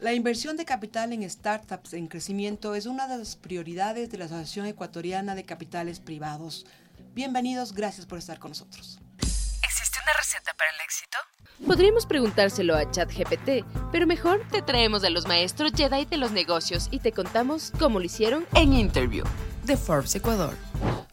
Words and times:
La 0.00 0.14
inversión 0.14 0.56
de 0.56 0.64
capital 0.64 1.12
en 1.12 1.28
startups 1.28 1.92
en 1.92 2.06
crecimiento 2.06 2.74
es 2.74 2.86
una 2.86 3.06
de 3.06 3.18
las 3.18 3.36
prioridades 3.36 4.10
de 4.10 4.16
la 4.16 4.24
Asociación 4.24 4.64
Ecuatoriana 4.64 5.34
de 5.34 5.44
Capitales 5.44 6.00
Privados. 6.00 6.64
Bienvenidos, 7.12 7.74
gracias 7.74 8.06
por 8.06 8.18
estar 8.18 8.38
con 8.38 8.52
nosotros. 8.52 8.98
¿Existe 9.18 9.98
una 10.02 10.14
receta 10.18 10.54
para 10.56 10.70
el 10.70 10.80
éxito? 10.82 11.18
Podríamos 11.66 12.06
preguntárselo 12.06 12.76
a 12.76 12.90
ChatGPT, 12.90 13.66
pero 13.92 14.06
mejor 14.06 14.42
te 14.50 14.62
traemos 14.62 15.04
a 15.04 15.10
los 15.10 15.28
maestros 15.28 15.72
Jedi 15.76 16.06
de 16.06 16.16
los 16.16 16.32
negocios 16.32 16.88
y 16.90 17.00
te 17.00 17.12
contamos 17.12 17.70
cómo 17.78 17.98
lo 17.98 18.06
hicieron 18.06 18.46
en 18.54 18.72
Interview 18.72 19.26
de 19.66 19.76
Forbes 19.76 20.14
Ecuador. 20.14 20.56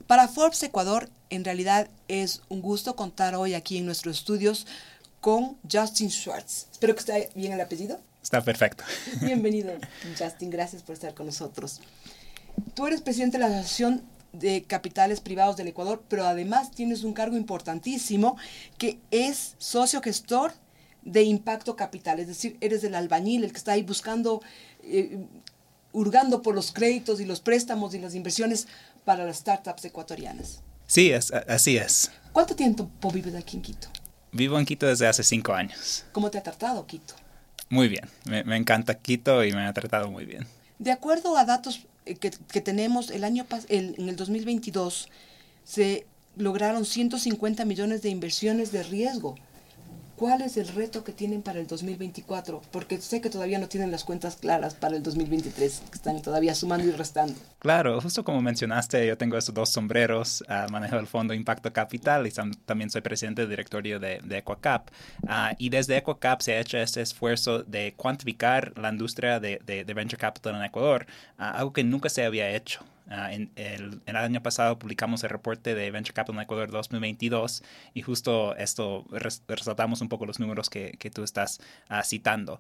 Para 0.08 0.30
Forbes 0.30 0.64
Ecuador, 0.64 1.10
en 1.30 1.44
realidad 1.44 1.90
es 2.08 2.42
un 2.48 2.62
gusto 2.62 2.96
contar 2.96 3.36
hoy 3.36 3.54
aquí 3.54 3.80
en 3.80 3.86
nuestros 3.86 4.20
estudios 4.20 4.66
con 5.20 5.58
Justin 5.70 6.10
Schwartz. 6.10 6.68
Espero 6.72 6.94
que 6.94 7.00
esté 7.02 7.30
bien 7.36 7.52
el 7.52 7.60
apellido. 7.60 8.00
Está 8.28 8.42
perfecto. 8.42 8.84
Bienvenido, 9.22 9.72
Justin. 10.20 10.50
Gracias 10.50 10.84
por 10.84 10.96
estar 10.96 11.14
con 11.14 11.28
nosotros. 11.28 11.80
Tú 12.74 12.86
eres 12.86 13.02
presidente 13.02 13.38
de 13.38 13.48
la 13.48 13.48
Asociación 13.48 14.04
de 14.34 14.64
Capitales 14.64 15.22
Privados 15.22 15.56
del 15.56 15.70
Ecuador, 15.70 16.04
pero 16.10 16.26
además 16.26 16.72
tienes 16.72 17.06
un 17.06 17.14
cargo 17.14 17.38
importantísimo 17.38 18.36
que 18.78 19.00
es 19.12 19.56
socio 19.60 20.02
gestor 20.02 20.52
de 21.04 21.24
impacto 21.24 21.78
capital, 21.78 22.20
es 22.20 22.28
decir, 22.28 22.58
eres 22.60 22.84
el 22.84 22.96
albañil, 22.96 23.46
el 23.46 23.52
que 23.54 23.60
está 23.60 23.72
ahí 23.72 23.84
buscando, 23.84 24.42
eh, 24.84 25.26
hurgando 25.94 26.42
por 26.42 26.54
los 26.54 26.74
créditos 26.74 27.22
y 27.22 27.26
los 27.26 27.40
préstamos 27.40 27.94
y 27.94 28.00
las 28.00 28.14
inversiones 28.14 28.68
para 29.06 29.24
las 29.24 29.38
startups 29.38 29.86
ecuatorianas. 29.86 30.64
Sí, 30.86 31.14
así 31.14 31.78
es. 31.78 32.12
¿Cuánto 32.34 32.58
tiempo 32.58 32.92
vives 33.10 33.36
aquí 33.36 33.56
en 33.56 33.62
Quito? 33.62 33.88
Vivo 34.34 34.60
en 34.60 34.66
Quito 34.66 34.86
desde 34.86 35.08
hace 35.08 35.24
cinco 35.24 35.54
años. 35.54 36.04
¿Cómo 36.12 36.30
te 36.30 36.38
ha 36.38 36.44
tratado 36.44 36.86
Quito? 36.86 37.14
Muy 37.70 37.88
bien, 37.90 38.06
me, 38.26 38.56
encanta 38.56 38.96
Quito 38.96 39.44
y 39.44 39.52
me 39.52 39.66
ha 39.66 39.74
tratado 39.74 40.10
muy 40.10 40.26
bien. 40.26 40.48
De 40.80 40.92
acuerdo 40.92 41.38
a 41.38 41.46
datos 41.46 41.86
eh, 42.06 42.16
que, 42.16 42.62
tenemos, 42.62 43.12
el 43.12 43.24
año 43.24 43.46
en 43.70 44.10
el 44.10 44.16
2022 44.16 45.10
se 45.64 46.06
lograron 46.38 46.86
150 46.86 47.66
millones 47.66 48.02
de 48.02 48.10
inversiones 48.10 48.72
de 48.72 48.84
riesgo 48.84 49.36
¿Cuál 50.18 50.42
es 50.42 50.58
el 50.58 50.68
reto 50.70 51.04
que 51.04 51.12
tienen 51.12 51.44
para 51.44 51.60
el 51.60 51.68
2024? 51.68 52.64
Porque 52.72 52.98
sé 52.98 53.22
que 53.22 53.30
todavía 53.30 53.60
no 53.60 53.68
tienen 53.68 53.92
las 53.92 54.04
cuentas 54.04 54.36
claras 54.36 54.74
para 54.74 54.96
el 54.96 55.04
2023, 55.04 55.84
que 55.92 55.96
están 55.96 56.20
todavía 56.24 56.56
sumando 56.56 56.88
y 56.88 56.92
restando. 56.92 57.36
Claro, 57.60 58.02
justo 58.02 58.24
como 58.24 58.42
mencionaste, 58.42 59.06
yo 59.06 59.16
tengo 59.16 59.38
esos 59.38 59.54
dos 59.54 59.70
sombreros, 59.70 60.44
uh, 60.50 60.72
manejo 60.72 60.98
el 60.98 61.06
Fondo 61.06 61.36
Impacto 61.36 61.72
Capital 61.72 62.26
y 62.26 62.32
también 62.66 62.90
soy 62.90 63.02
presidente 63.02 63.44
del 63.44 63.52
directorio 63.52 64.00
de, 64.00 64.20
de 64.24 64.40
Equacap. 64.40 64.90
Uh, 65.22 65.54
y 65.60 65.70
desde 65.70 65.98
Equacap 65.98 66.42
se 66.42 66.54
ha 66.54 66.62
hecho 66.62 66.80
ese 66.80 67.04
esfuerzo 67.04 67.62
de 67.62 67.94
cuantificar 67.96 68.74
la 68.76 68.90
industria 68.90 69.40
de, 69.40 69.62
de, 69.64 69.94
Venture 69.94 70.20
Capital 70.20 70.56
en 70.56 70.64
Ecuador, 70.64 71.06
uh, 71.38 71.44
algo 71.44 71.74
que 71.74 71.84
nunca 71.84 72.10
se 72.10 72.26
había 72.26 72.50
hecho. 72.50 72.84
Ah, 73.10 73.32
en, 73.34 73.52
el, 73.56 74.02
año 74.16 74.44
pasado 74.44 74.78
publicamos 74.78 75.24
el 75.24 75.30
reporte 75.30 75.76
de 75.76 75.92
Venture 75.92 76.14
Capital 76.14 76.36
en 76.36 76.42
Ecuador 76.42 76.72
2022 76.72 77.64
y 77.94 78.02
justo 78.02 78.56
esto 78.58 79.06
resaltamos 79.48 80.02
un 80.02 80.10
poco 80.10 80.26
los 80.26 80.40
números 80.40 80.70
que, 80.70 80.98
tú 81.14 81.24
estás 81.24 81.60
uh, 81.90 82.04
citando. 82.04 82.60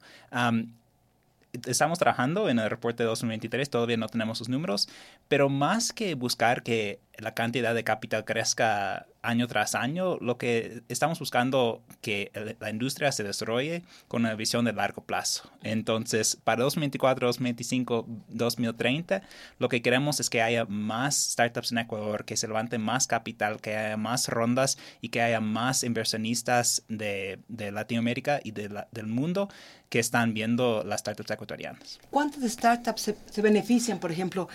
Estamos 1.65 1.97
trabajando 1.97 2.49
en 2.49 2.59
el 2.59 2.69
reporte 2.69 3.03
de 3.03 3.07
2023, 3.09 3.69
todavía 3.69 3.97
no 3.97 4.07
tenemos 4.07 4.37
sus 4.37 4.47
números, 4.47 4.87
pero 5.27 5.49
más 5.49 5.91
que 5.91 6.13
buscar 6.13 6.61
que 6.61 6.99
la 7.17 7.33
cantidad 7.33 7.73
de 7.73 7.83
capital 7.83 8.25
crezca 8.25 9.07
año 9.27 9.47
tras 9.47 9.75
año, 9.75 10.17
lo 10.21 10.37
que 10.37 10.83
estamos 10.87 11.19
buscando 11.19 11.83
que 12.01 12.31
la 12.59 12.69
industria 12.69 13.11
se 13.11 13.23
desarrolle 13.23 13.83
con 14.07 14.21
una 14.21 14.35
visión 14.35 14.63
de 14.65 14.73
largo 14.73 15.03
plazo. 15.03 15.51
Entonces, 15.63 16.37
para 16.43 16.63
2024, 16.63 17.27
2025, 17.27 18.05
2030, 18.29 19.21
lo 19.59 19.69
que 19.69 19.81
queremos 19.81 20.19
es 20.19 20.29
que 20.29 20.41
haya 20.41 20.65
más 20.65 21.15
startups 21.31 21.71
en 21.71 21.79
Ecuador, 21.79 22.23
que 22.23 22.37
se 22.37 22.47
levante 22.47 22.77
más 22.77 23.07
capital, 23.07 23.59
que 23.59 23.75
haya 23.75 23.97
más 23.97 24.29
rondas 24.29 24.77
y 25.01 25.09
que 25.09 25.21
haya 25.21 25.41
más 25.41 25.83
inversionistas 25.83 26.83
de, 26.87 27.39
de 27.47 27.71
Latinoamérica 27.71 28.39
y 28.43 28.51
de 28.51 28.67
del 28.91 29.07
mundo 29.07 29.49
que 29.89 29.99
están 29.99 30.33
viendo 30.33 30.83
las 30.83 30.99
startups 31.01 31.31
ecuatorianas. 31.31 31.99
¿Cuántas 32.09 32.43
startups 32.51 33.01
se, 33.01 33.17
se 33.29 33.41
benefician, 33.41 33.99
por 33.99 34.11
ejemplo, 34.11 34.49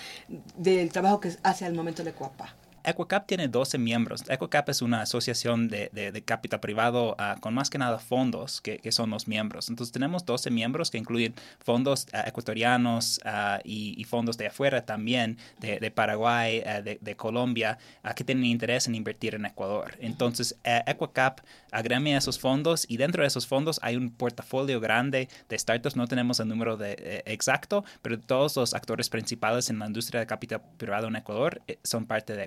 del 0.56 0.90
trabajo 0.90 1.20
que 1.20 1.32
hace 1.42 1.64
al 1.64 1.74
momento 1.74 2.02
la 2.04 2.10
Ecuapa? 2.10 2.54
EquiCap 2.84 3.26
tiene 3.26 3.48
12 3.48 3.78
miembros. 3.78 4.22
EquiCap 4.28 4.68
es 4.68 4.82
una 4.82 5.02
asociación 5.02 5.68
de, 5.68 6.22
capital 6.24 6.60
privado 6.60 7.16
ah, 7.18 7.36
con 7.40 7.54
más 7.54 7.70
que 7.70 7.78
nada 7.78 7.98
fondos 7.98 8.60
que, 8.60 8.80
son 8.92 9.10
los 9.10 9.26
miembros. 9.28 9.68
Entonces 9.68 9.92
tenemos 9.92 10.24
12 10.26 10.50
miembros 10.50 10.90
que 10.90 10.98
incluyen 10.98 11.34
fondos 11.64 12.06
uh, 12.12 12.28
ecuatorianos 12.28 13.20
ah, 13.24 13.60
y, 13.64 14.02
fondos 14.04 14.36
de 14.36 14.48
afuera 14.48 14.84
también, 14.84 15.38
de, 15.58 15.90
Paraguay, 15.90 16.62
de, 16.82 17.16
Colombia, 17.16 17.78
que 18.14 18.24
tienen 18.24 18.44
interés 18.44 18.86
en 18.86 18.94
invertir 18.94 19.34
en 19.34 19.46
Ecuador. 19.46 19.96
Entonces 20.00 20.56
EquiCap 20.64 21.40
agremia 21.70 22.18
esos 22.18 22.38
fondos 22.38 22.84
y 22.88 22.96
dentro 22.96 23.22
de 23.22 23.28
esos 23.28 23.46
fondos 23.46 23.80
hay 23.82 23.96
un 23.96 24.10
portafolio 24.10 24.80
grande 24.80 25.28
de 25.48 25.58
startups. 25.58 25.96
No 25.96 26.06
tenemos 26.06 26.40
el 26.40 26.48
número 26.48 26.76
de, 26.76 26.96
eh, 26.98 27.22
exacto, 27.26 27.84
pero 28.02 28.18
todos 28.20 28.56
los 28.56 28.74
actores 28.74 29.08
principales 29.08 29.70
en 29.70 29.78
la 29.78 29.86
industria 29.86 30.20
de 30.20 30.26
capital 30.26 30.62
privado 30.76 31.08
en 31.08 31.16
Ecuador 31.16 31.62
eh, 31.66 31.78
son 31.82 32.06
parte 32.06 32.36
de 32.36 32.44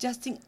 Justin, 0.00 0.38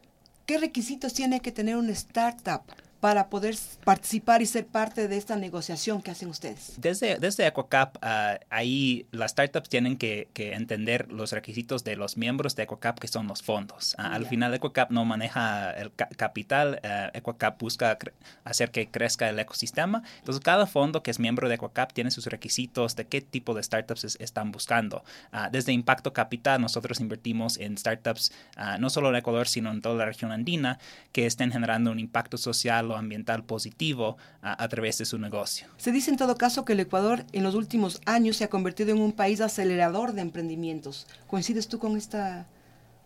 ¿qué 0.45 0.57
requisitos 0.57 1.13
tiene 1.13 1.39
que 1.39 1.51
tener 1.51 1.75
una 1.77 1.91
startup 1.91 2.61
para 3.01 3.29
poder 3.29 3.55
participar 3.83 4.43
y 4.43 4.45
ser 4.45 4.67
parte 4.67 5.07
de 5.07 5.17
esta 5.17 5.35
negociación 5.35 6.03
que 6.03 6.11
hacen 6.11 6.29
ustedes? 6.29 6.75
Desde, 6.77 7.17
desde 7.17 7.47
EcoCap, 7.47 7.97
uh, 7.97 8.37
ahí 8.51 9.07
las 9.11 9.31
startups 9.31 9.69
tienen 9.69 9.97
que, 9.97 10.29
que, 10.33 10.53
entender 10.53 11.11
los 11.11 11.31
requisitos 11.31 11.83
de 11.83 11.95
los 11.95 12.15
miembros 12.15 12.55
de 12.55 12.63
EcoCap, 12.63 12.99
que 12.99 13.07
son 13.07 13.27
los 13.27 13.41
fondos. 13.41 13.95
Uh, 13.97 14.03
al 14.03 14.27
final, 14.27 14.53
EcoCap 14.53 14.91
no 14.91 15.03
maneja 15.03 15.71
el 15.71 15.91
capital, 15.93 16.79
uh, 16.83 17.17
EcoCap 17.17 17.59
busca 17.59 17.97
hacer 18.43 18.69
que 18.69 18.87
crezca 18.87 19.27
el 19.27 19.39
ecosistema. 19.39 20.03
Entonces, 20.19 20.43
cada 20.43 20.67
fondo 20.67 21.01
que 21.01 21.09
es 21.09 21.17
miembro 21.17 21.49
de 21.49 21.55
EcoCap 21.55 21.93
tiene 21.93 22.11
sus 22.11 22.27
requisitos 22.27 22.95
de 22.95 23.07
qué 23.07 23.21
tipo 23.21 23.55
de 23.55 23.63
startups 23.63 24.15
están 24.19 24.51
buscando. 24.51 25.03
desde 25.51 25.71
Impacto 25.71 26.13
Capital, 26.13 26.61
nosotros 26.61 26.99
invertimos 26.99 27.57
en 27.57 27.77
startups 27.77 28.31
no 28.79 28.89
solo 28.89 29.09
en 29.09 29.15
Ecuador, 29.15 29.47
sino 29.47 29.71
en 29.71 29.81
toda 29.81 29.95
la 29.95 30.05
región 30.05 30.31
andina, 30.31 30.77
que 31.11 31.25
estén 31.25 31.51
generando 31.51 31.91
un 31.91 31.99
impacto 31.99 32.37
social 32.37 32.90
ambiental 32.95 33.43
positivo 33.43 34.17
a, 34.41 34.67
través 34.67 34.97
de 34.97 35.05
su 35.05 35.17
negocio. 35.17 35.67
Se 35.77 35.91
dice 35.91 36.11
en 36.11 36.17
todo 36.17 36.37
caso 36.37 36.65
que 36.65 36.73
el 36.73 36.79
Ecuador 36.79 37.25
en 37.31 37.43
los 37.43 37.55
últimos 37.55 38.01
años 38.05 38.37
se 38.37 38.43
ha 38.43 38.49
convertido 38.49 38.91
en 38.91 39.01
un 39.01 39.11
país 39.11 39.41
acelerador 39.41 40.13
de 40.13 40.21
emprendimientos. 40.21 41.07
¿Coincides 41.27 41.67
tú 41.67 41.79
con 41.79 41.97
esta, 41.97 42.47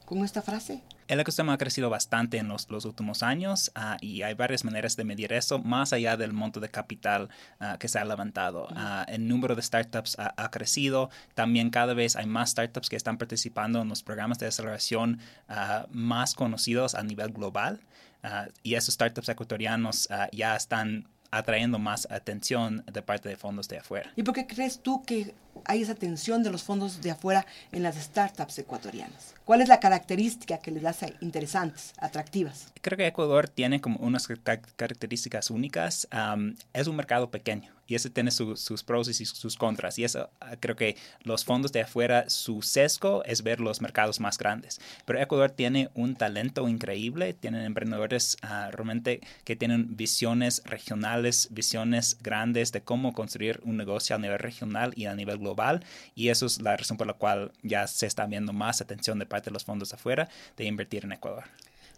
con 0.05 0.23
esta 0.23 0.41
frase? 0.41 0.81
El 1.07 1.19
ecosistema 1.19 1.53
ha 1.53 1.57
crecido 1.59 1.91
bastante 1.91 2.37
en 2.37 2.47
los, 2.47 2.67
los 2.71 2.83
últimos 2.83 3.21
años 3.21 3.71
uh, 3.75 3.95
y 4.01 4.23
hay 4.23 4.33
varias 4.33 4.63
maneras 4.63 4.95
de 4.95 5.03
medir 5.03 5.33
eso, 5.33 5.59
más 5.59 5.93
allá 5.93 6.17
del 6.17 6.33
monto 6.33 6.59
de 6.59 6.69
capital 6.69 7.29
uh, 7.61 7.77
que 7.77 7.87
se 7.87 7.99
ha 7.99 8.05
levantado. 8.05 8.67
Uh, 8.71 9.03
el 9.07 9.27
número 9.27 9.55
de 9.55 9.61
startups 9.61 10.17
ha, 10.17 10.33
ha, 10.35 10.49
crecido, 10.49 11.11
también 11.35 11.69
cada 11.69 11.93
vez 11.93 12.15
hay 12.15 12.25
más 12.25 12.49
startups 12.49 12.89
que 12.89 12.95
están 12.95 13.19
participando 13.19 13.83
en 13.83 13.89
los 13.89 14.01
programas 14.01 14.39
de 14.39 14.47
aceleración 14.47 15.19
más 15.91 16.33
conocidos 16.33 16.95
a 16.95 17.03
nivel 17.03 17.31
global. 17.31 17.81
Ah, 18.27 18.47
y 18.63 18.73
esos 18.73 18.95
startups 18.95 19.29
ecuatorianos 19.29 20.07
ah, 20.09 20.27
ya 20.31 20.55
están 20.55 21.07
atrayendo 21.29 21.77
más 21.77 22.07
atención 22.09 22.83
de 22.91 23.03
parte 23.03 23.29
de 23.29 23.37
fondos 23.37 23.67
de 23.67 23.77
afuera. 23.77 24.11
¿Y 24.15 24.23
por 24.23 24.33
qué 24.33 24.47
crees 24.47 24.81
tú 24.81 25.03
que 25.03 25.35
hay 25.65 25.81
esa 25.81 25.93
atención 25.93 26.43
de 26.43 26.51
los 26.51 26.63
fondos 26.63 27.01
de 27.01 27.11
afuera 27.11 27.45
en 27.71 27.83
las 27.83 27.95
startups 27.95 28.59
ecuatorianas? 28.59 29.35
¿Cuál 29.45 29.61
es 29.61 29.69
la 29.69 29.79
característica 29.79 30.57
que 30.57 30.71
les 30.71 30.83
hace 30.85 31.13
interesantes, 31.21 31.93
atractivas? 31.97 32.73
Creo 32.81 32.97
que 32.97 33.07
Ecuador 33.07 33.47
tiene 33.47 33.79
como 33.79 33.97
unas 33.99 34.27
características 34.27 35.49
únicas. 35.51 36.07
es 36.73 36.87
un 36.87 36.95
mercado 36.95 37.29
pequeño 37.29 37.75
y 37.87 37.95
ese 37.95 38.09
tiene 38.09 38.31
sus 38.31 38.83
pros 38.83 39.07
y 39.07 39.25
sus 39.25 39.55
contras. 39.55 39.99
Y 39.99 40.03
eso 40.03 40.29
ah, 40.41 40.55
creo 40.59 40.75
que 40.75 40.95
los 41.23 41.45
fondos 41.45 41.71
de 41.71 41.81
afuera, 41.81 42.29
su 42.29 42.61
sesgo 42.61 43.23
es 43.25 43.43
ver 43.43 43.59
los 43.59 43.81
mercados 43.81 44.19
más 44.19 44.37
grandes. 44.37 44.79
Pero 45.05 45.19
Ecuador 45.21 45.51
tiene 45.51 45.89
un 45.93 46.15
talento 46.15 46.67
increíble, 46.67 47.33
tienen 47.33 47.63
emprendedores 47.63 48.37
uh, 48.43 48.71
realmente 48.71 49.21
que 49.43 49.55
tienen 49.55 49.95
visiones 49.95 50.63
regionales, 50.65 51.49
visiones 51.51 52.17
grandes 52.21 52.71
de 52.71 52.81
cómo 52.81 53.13
construir 53.13 53.61
un 53.63 53.77
negocio 53.77 54.15
a 54.15 54.19
nivel 54.19 54.39
regional 54.39 54.93
y 54.95 55.05
a 55.05 55.15
nivel 55.15 55.37
global. 55.37 55.44
Y 56.15 56.29
eso 56.29 56.45
es 56.45 56.61
la 56.61 56.75
razón 56.75 56.97
por 56.97 57.07
la 57.07 57.13
cual 57.13 57.51
ya 57.61 57.85
se 57.87 58.07
está 58.07 58.25
viendo 58.25 58.53
más 58.53 58.81
atención 58.81 59.19
de 59.19 59.25
parte 59.25 59.49
de 59.49 59.53
los 59.53 59.65
fondos 59.65 59.93
afuera 59.93 60.29
de 60.57 60.65
invertir 60.65 61.05
en 61.05 61.11
Ecuador. 61.11 61.43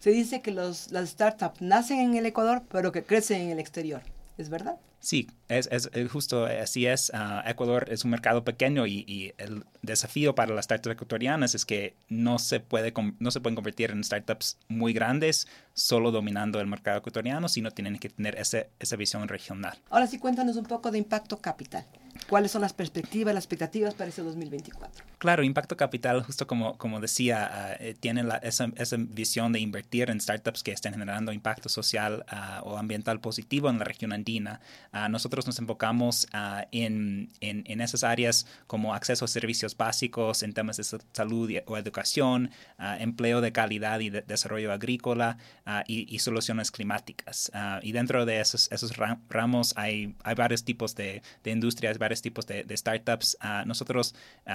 Se 0.00 0.10
dice 0.10 0.42
que 0.42 0.50
los, 0.50 0.90
las 0.92 1.10
startups 1.10 1.60
nacen 1.60 2.00
en 2.00 2.16
el 2.16 2.26
Ecuador, 2.26 2.62
pero 2.70 2.92
que 2.92 3.02
crecen 3.02 3.42
en 3.42 3.50
el 3.50 3.58
exterior. 3.58 4.02
¿Es 4.36 4.48
verdad? 4.50 4.76
Sí, 5.00 5.28
es, 5.48 5.68
es, 5.70 5.88
justo 6.10 6.46
así 6.46 6.86
es. 6.86 7.10
Ah, 7.14 7.42
Ecuador 7.46 7.86
es 7.90 8.04
un 8.04 8.10
mercado 8.10 8.44
pequeño 8.44 8.86
y, 8.86 9.32
el 9.38 9.64
desafío 9.82 10.34
para 10.34 10.54
las 10.54 10.64
startups 10.64 10.94
ecuatorianas 10.94 11.54
es 11.54 11.64
que 11.64 11.94
no 12.08 12.38
se, 12.38 12.60
puede, 12.60 12.92
no 13.18 13.30
se 13.30 13.40
pueden 13.40 13.54
convertir 13.54 13.90
en 13.90 14.02
startups 14.02 14.58
muy 14.68 14.92
grandes 14.92 15.46
solo 15.72 16.10
dominando 16.10 16.60
el 16.60 16.66
mercado 16.66 16.98
ecuatoriano, 16.98 17.48
sino 17.48 17.70
tienen 17.70 17.98
que 17.98 18.08
tener 18.08 18.36
ese, 18.38 18.70
esa 18.80 18.96
visión 18.96 19.26
regional. 19.28 19.78
Ahora 19.90 20.06
sí, 20.06 20.18
cuéntanos 20.18 20.56
un 20.56 20.66
poco 20.66 20.90
de 20.90 20.98
Impacto 20.98 21.38
Capital. 21.38 21.86
¿Cuáles 22.28 22.50
son 22.50 22.60
las 22.60 22.74
perspectivas, 22.74 23.32
las 23.32 23.44
expectativas 23.44 23.94
para 23.94 24.10
ese 24.10 24.22
2024? 24.22 25.02
Claro, 25.16 25.42
Impacto 25.42 25.78
Capital, 25.78 26.22
justo 26.22 26.46
como, 26.46 26.76
como 26.76 27.00
decía, 27.00 27.78
uh, 27.80 27.94
tiene 27.98 28.22
la, 28.22 28.36
esa, 28.36 28.70
esa, 28.76 28.96
visión 28.98 29.52
de 29.52 29.60
invertir 29.60 30.10
en 30.10 30.20
startups 30.20 30.62
que 30.62 30.72
estén 30.72 30.92
generando 30.92 31.32
impacto 31.32 31.70
social 31.70 32.26
uh, 32.30 32.68
o 32.68 32.76
ambiental 32.76 33.20
positivo 33.20 33.70
en 33.70 33.78
la 33.78 33.84
región 33.84 34.12
andina. 34.12 34.60
Uh, 34.92 35.08
nosotros 35.08 35.46
nos 35.46 35.58
enfocamos 35.58 36.26
en, 36.70 37.30
en, 37.40 37.64
en, 37.66 37.80
esas 37.80 38.04
áreas 38.04 38.46
como 38.66 38.94
acceso 38.94 39.24
a 39.24 39.28
servicios 39.28 39.74
básicos 39.74 40.42
en 40.42 40.52
temas 40.52 40.76
de 40.76 40.84
salud 40.84 41.50
o 41.66 41.76
educación, 41.78 42.50
empleo 42.78 43.40
de 43.40 43.52
calidad 43.52 44.00
y 44.00 44.10
de 44.10 44.22
desarrollo 44.22 44.72
agrícola 44.72 45.38
y, 45.86 46.14
y, 46.14 46.18
soluciones 46.18 46.70
climáticas. 46.70 47.50
y 47.82 47.92
dentro 47.92 48.26
de 48.26 48.40
esos, 48.40 48.70
esos 48.70 48.92
ramos 49.28 49.72
hay, 49.76 50.14
hay 50.24 50.34
varios 50.34 50.64
tipos 50.64 50.94
de, 50.94 51.22
de 51.44 51.50
industrias, 51.50 51.98
tipos 52.22 52.46
de, 52.46 52.64
startups. 52.76 53.36
nosotros 53.66 54.14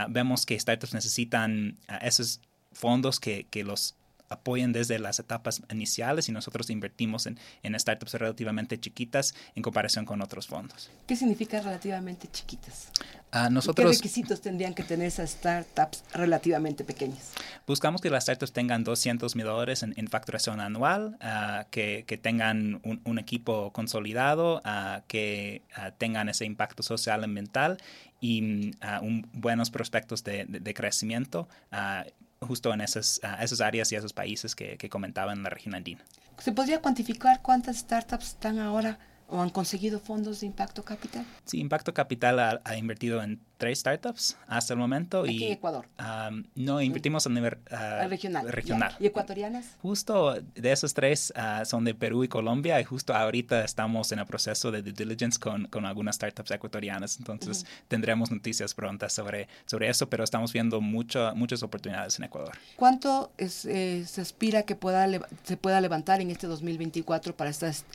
vemos 0.09 0.45
que 0.45 0.59
startups 0.59 0.93
necesitan 0.93 1.77
uh, 1.89 1.93
esos 2.01 2.39
fondos 2.71 3.19
que, 3.19 3.45
que 3.49 3.63
los 3.63 3.95
apoyen 4.33 4.73
desde 4.73 4.99
las 4.99 5.19
etapas 5.19 5.61
iniciales 5.71 6.29
y 6.29 6.31
nosotros 6.31 6.69
invertimos 6.69 7.25
en, 7.25 7.39
en, 7.63 7.79
startups 7.79 8.13
relativamente 8.13 8.79
chiquitas 8.79 9.33
en 9.55 9.63
comparación 9.63 10.05
con 10.05 10.21
otros 10.21 10.47
fondos. 10.47 10.89
¿Qué 11.07 11.15
significa 11.15 11.61
relativamente 11.61 12.27
chiquitas? 12.31 12.89
Uh, 13.33 13.49
nosotros, 13.49 13.89
¿Qué 13.89 13.97
requisitos 13.97 14.41
tendrían 14.41 14.75
que 14.75 14.83
tener 14.83 15.07
esas 15.07 15.31
startups 15.31 16.03
relativamente 16.13 16.83
pequeñas? 16.83 17.33
Buscamos 17.65 17.99
que 17.99 18.11
las 18.11 18.23
startups 18.23 18.53
tengan 18.53 18.83
200 18.83 19.35
mil 19.35 19.45
dólares 19.45 19.81
en, 19.81 19.93
en, 19.97 20.07
facturación 20.07 20.59
anual, 20.59 21.17
uh, 21.19 21.67
que, 21.71 22.03
que, 22.05 22.17
tengan 22.17 22.79
un, 22.83 23.01
un, 23.05 23.17
equipo 23.17 23.71
consolidado, 23.73 24.61
uh, 24.65 25.01
que 25.07 25.63
tengan 25.97 26.29
ese 26.29 26.45
impacto 26.45 26.83
social 26.83 27.23
ambiental 27.23 27.79
y 28.21 28.71
un, 29.01 29.27
buenos 29.33 29.71
prospectos 29.71 30.23
de, 30.23 30.45
de, 30.45 30.59
de 30.59 30.73
crecimiento 30.73 31.49
justo 32.43 32.73
en 32.73 32.81
esas, 32.81 33.19
uh, 33.23 33.41
esas 33.41 33.61
áreas 33.61 33.91
y 33.91 33.95
esos 33.95 34.13
países 34.13 34.55
que, 34.55 34.77
que 34.77 34.89
comentaba 34.89 35.33
en 35.33 35.43
la 35.43 35.49
región 35.49 35.75
andina. 35.75 36.03
¿Se 36.37 36.51
podría 36.51 36.81
cuantificar 36.81 37.41
cuántas 37.41 37.77
startups 37.77 38.29
están 38.29 38.59
ahora 38.59 38.99
o 39.27 39.41
han 39.41 39.49
conseguido 39.49 39.99
fondos 39.99 40.41
de 40.41 40.47
Impacto 40.47 40.83
Capital? 40.83 41.25
Sí, 41.45 41.59
Impacto 41.59 41.93
Capital 41.93 42.39
ha, 42.39 42.61
ha 42.63 42.77
invertido 42.77 43.23
en 43.23 43.39
tres 43.63 43.79
startups 43.79 44.37
hasta 44.47 44.73
el 44.73 44.79
momento. 44.79 45.21
Aquí 45.21 45.37
y, 45.37 45.43
en 45.45 45.53
Ecuador. 45.53 45.87
Um, 45.97 46.43
no, 46.55 46.81
invertimos 46.81 47.25
a 47.25 47.29
nivel 47.29 47.57
uh, 47.71 48.09
regional. 48.09 48.51
regional. 48.51 48.93
¿Y 48.99 49.05
ecuatorianas? 49.05 49.77
Justo 49.81 50.35
de 50.55 50.71
esos 50.71 50.93
tres 50.93 51.31
uh, 51.37 51.63
son 51.65 51.85
de 51.85 51.95
Perú 51.95 52.25
y 52.25 52.27
Colombia 52.27 52.81
y 52.81 52.83
justo 52.83 53.13
ahorita 53.13 53.63
estamos 53.63 54.11
en 54.11 54.19
el 54.19 54.25
proceso 54.25 54.69
de 54.69 54.81
due 54.81 54.91
diligence 54.91 55.39
con, 55.39 55.67
con 55.67 55.85
algunas 55.85 56.17
startups 56.17 56.51
ecuatorianas. 56.51 57.17
Entonces 57.19 57.63
uh 57.63 57.65
-huh. 57.65 57.87
tendremos 57.87 58.31
noticias 58.31 58.73
prontas 58.73 59.13
sobre, 59.13 59.47
sobre 59.65 59.89
eso, 59.89 60.09
pero 60.09 60.25
estamos 60.25 60.51
viendo 60.51 60.81
mucho, 60.81 61.31
muchas 61.35 61.63
oportunidades 61.63 62.17
en 62.19 62.25
Ecuador. 62.25 62.57
¿Cuánto 62.75 63.31
es, 63.37 63.63
eh, 63.63 64.03
se 64.05 64.19
aspira 64.19 64.63
que 64.63 64.75
pueda 64.75 65.07
se 65.43 65.55
pueda 65.55 65.79
levantar 65.79 66.19
en 66.19 66.31
este 66.31 66.47
2024 66.47 67.35
para 67.37 67.49
estas 67.49 67.85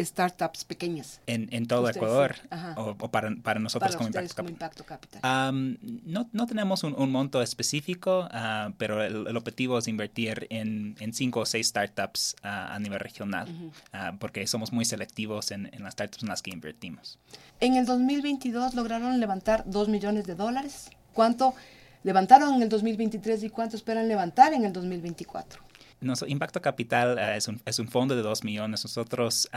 startups 0.00 0.64
pequeñas? 0.64 1.20
En, 1.26 1.48
en 1.52 1.66
todo 1.66 1.82
ustedes, 1.82 1.96
Ecuador 1.98 2.34
sí. 2.34 2.48
o, 2.76 2.96
o, 2.98 3.08
para, 3.10 3.34
para 3.42 3.60
nosotros 3.60 3.92
para 3.92 3.98
como, 3.98 4.08
impacto, 4.08 4.34
como 4.34 4.48
impacto 4.48 4.84
Capital? 4.88 5.20
Um, 5.22 5.76
no, 6.04 6.28
no, 6.32 6.46
tenemos 6.46 6.82
un, 6.82 6.94
un 6.94 7.12
monto 7.12 7.42
específico, 7.42 8.28
uh, 8.32 8.72
pero 8.78 9.04
el, 9.04 9.26
el, 9.26 9.36
objetivo 9.36 9.78
es 9.78 9.86
invertir 9.86 10.46
en, 10.50 10.96
en, 10.98 11.12
cinco 11.12 11.40
o 11.40 11.46
seis 11.46 11.68
startups 11.68 12.34
uh, 12.42 12.74
a 12.74 12.78
nivel 12.80 12.98
regional, 12.98 13.46
uh 13.48 13.70
-huh. 13.92 14.18
porque 14.18 14.46
somos 14.46 14.72
muy 14.72 14.84
selectivos 14.84 15.50
en, 15.50 15.68
en, 15.72 15.82
las 15.82 15.92
startups 15.92 16.22
en 16.22 16.28
las 16.30 16.42
que 16.42 16.50
invertimos. 16.50 17.18
En 17.60 17.74
el 17.74 17.84
2022 17.84 18.74
lograron 18.74 19.20
levantar 19.20 19.64
2 19.66 19.88
millones 19.88 20.26
de 20.26 20.34
dólares. 20.34 20.90
¿Cuánto 21.12 21.54
levantaron 22.02 22.54
en 22.54 22.62
el 22.62 22.68
2023 22.68 23.44
y 23.44 23.50
cuánto 23.50 23.76
esperan 23.76 24.08
levantar 24.08 24.52
en 24.52 24.64
el 24.64 24.72
2024? 24.72 25.62
Nos, 26.00 26.22
Impacto 26.28 26.62
Capital 26.62 27.18
es, 27.18 27.48
un, 27.48 27.60
es, 27.64 27.78
un, 27.78 27.88
fondo 27.88 28.14
de 28.14 28.22
2 28.22 28.44
millones. 28.44 28.84
Nosotros 28.84 29.48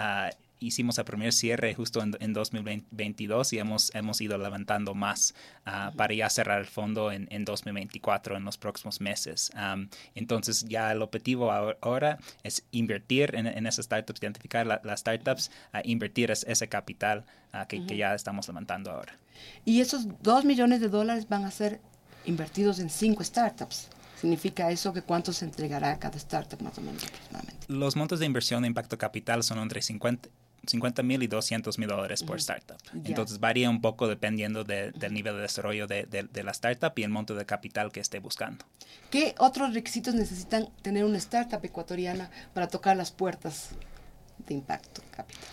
hicimos 0.62 0.98
el 0.98 1.06
primer 1.06 1.34
cierre 1.34 1.74
justo 1.74 2.02
en, 2.02 2.16
en 2.20 2.34
2022 2.34 3.54
y 3.54 3.60
hemos, 3.60 3.94
hemos 3.96 4.22
ido 4.22 4.38
levantando 4.38 4.94
más 4.94 5.34
uh, 5.66 5.96
para 5.96 6.14
ya 6.14 6.30
cerrar 6.30 6.60
el 6.60 6.68
fondo 6.68 7.12
en, 7.12 7.28
en 7.32 7.44
2024, 7.44 8.38
en 8.38 8.46
los 8.46 8.58
próximos 8.58 9.02
meses. 9.02 9.52
Um, 9.56 9.90
entonces 10.16 10.66
ya 10.70 10.92
el 10.92 11.02
objetivo 11.02 11.52
ahora 11.52 12.20
es 12.44 12.64
invertir 12.72 13.36
en, 13.36 13.48
en 13.48 13.66
esas 13.66 13.86
startups, 13.86 14.22
identificar 14.22 14.66
la, 14.66 14.80
las 14.84 15.02
startups, 15.02 15.52
uh, 15.74 15.80
invertir 15.84 16.32
es, 16.32 16.46
ese 16.48 16.68
capital 16.70 17.26
que, 17.68 17.80
uh 17.80 17.82
-huh. 17.82 17.88
que 17.88 17.98
ya 17.98 18.14
estamos 18.14 18.48
levantando 18.48 18.92
ahora. 18.92 19.14
Y 19.66 19.82
esos 19.82 20.08
2 20.22 20.46
millones 20.46 20.80
de 20.80 20.88
dólares 20.88 21.28
van 21.28 21.44
a 21.44 21.52
ser 21.52 21.82
invertidos 22.26 22.80
en 22.80 22.90
cinco 22.90 23.24
startups. 23.24 23.90
¿Significa 24.22 24.70
eso 24.70 24.94
que 24.94 25.02
cuánto 25.02 25.34
se 25.34 25.46
entregará 25.46 25.94
a 25.94 26.00
cada 26.00 26.18
startup 26.18 26.62
más 26.62 26.78
o 26.78 26.82
menos 26.82 27.04
aproximadamente? 27.04 27.66
Los 27.68 27.96
montos 27.96 28.20
de 28.20 28.28
inversión 28.28 28.62
de 28.62 28.68
impacto 28.68 28.96
capital 28.98 29.42
son 29.44 29.58
entre 29.58 29.82
50 29.82 30.30
50 30.66 31.04
mil 31.04 31.24
y 31.24 31.28
200 31.28 31.78
mil 31.80 31.88
dólares 31.88 32.24
por 32.24 32.38
startup. 32.38 32.78
Yeah. 32.94 33.02
Entonces 33.06 33.40
varía 33.40 33.70
un 33.70 33.82
poco 33.82 34.08
dependiendo 34.08 34.64
de, 34.64 34.92
del 34.92 35.14
nivel 35.14 35.36
de 35.36 35.42
desarrollo 35.42 35.88
de, 35.88 36.04
de, 36.06 36.24
de, 36.24 36.44
la 36.44 36.52
startup 36.52 36.94
y 36.96 37.04
el 37.04 37.10
monto 37.10 37.36
de 37.36 37.46
capital 37.46 37.92
que 37.92 38.00
esté 38.00 38.20
buscando. 38.20 38.66
¿Qué 39.10 39.36
otros 39.40 39.74
requisitos 39.74 40.14
necesitan 40.14 40.70
tener 40.82 41.06
una 41.06 41.18
startup 41.18 41.64
ecuatoriana 41.64 42.30
para 42.54 42.68
tocar 42.68 42.96
las 42.96 43.12
puertas 43.12 43.72
de 44.38 44.54
impacto 44.54 45.02
capital? 45.12 45.44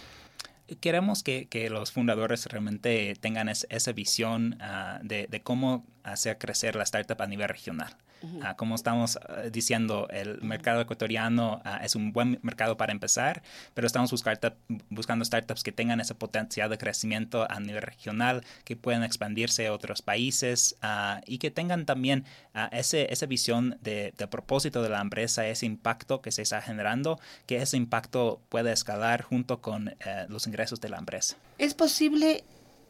Queremos 0.80 1.22
que, 1.22 1.48
que 1.48 1.70
los 1.70 1.92
fundadores 1.92 2.44
realmente 2.46 3.16
tengan 3.18 3.48
es, 3.48 3.66
esa 3.70 3.92
visión 3.92 4.58
uh, 4.60 5.02
de, 5.02 5.26
de 5.26 5.42
cómo 5.42 5.86
hacer 6.02 6.36
crecer 6.36 6.76
la 6.76 6.82
startup 6.82 7.20
a 7.22 7.26
nivel 7.26 7.48
regional. 7.48 7.96
Uh 8.22 8.38
uh, 8.38 8.56
como 8.56 8.74
estamos 8.74 9.16
uh, 9.16 9.50
diciendo, 9.50 10.08
el 10.10 10.40
mercado 10.42 10.80
ecuatoriano 10.80 11.62
es 11.82 11.94
un 11.94 12.12
buen 12.12 12.38
mercado 12.42 12.76
para 12.76 12.92
empezar, 12.92 13.42
pero 13.74 13.86
estamos 13.86 14.10
buscando 14.10 15.24
startups 15.24 15.62
que 15.62 15.72
tengan 15.72 16.00
ese 16.00 16.14
potencial 16.14 16.70
de 16.70 16.78
crecimiento 16.78 17.46
a 17.50 17.60
nivel 17.60 17.82
regional, 17.82 18.44
que 18.64 18.76
puedan 18.76 19.04
expandirse 19.04 19.66
a 19.66 19.72
otros 19.72 20.02
países 20.02 20.76
y 21.26 21.38
que 21.38 21.50
tengan 21.50 21.86
también 21.86 22.24
ese, 22.72 23.12
esa 23.12 23.26
visión 23.26 23.78
de, 23.82 24.12
de, 24.16 24.26
propósito 24.26 24.82
de 24.82 24.88
la 24.88 25.00
empresa, 25.00 25.46
ese 25.46 25.66
impacto 25.66 26.20
que 26.20 26.32
se 26.32 26.42
está 26.42 26.60
generando, 26.60 27.18
que 27.46 27.56
ese 27.56 27.76
impacto 27.76 28.40
pueda 28.48 28.72
escalar 28.72 29.22
junto 29.22 29.60
con 29.60 29.88
eh, 29.88 30.26
los 30.28 30.46
ingresos 30.46 30.80
de 30.80 30.88
la 30.88 30.98
empresa. 30.98 31.36
¿Es 31.58 31.74
posible 31.74 32.44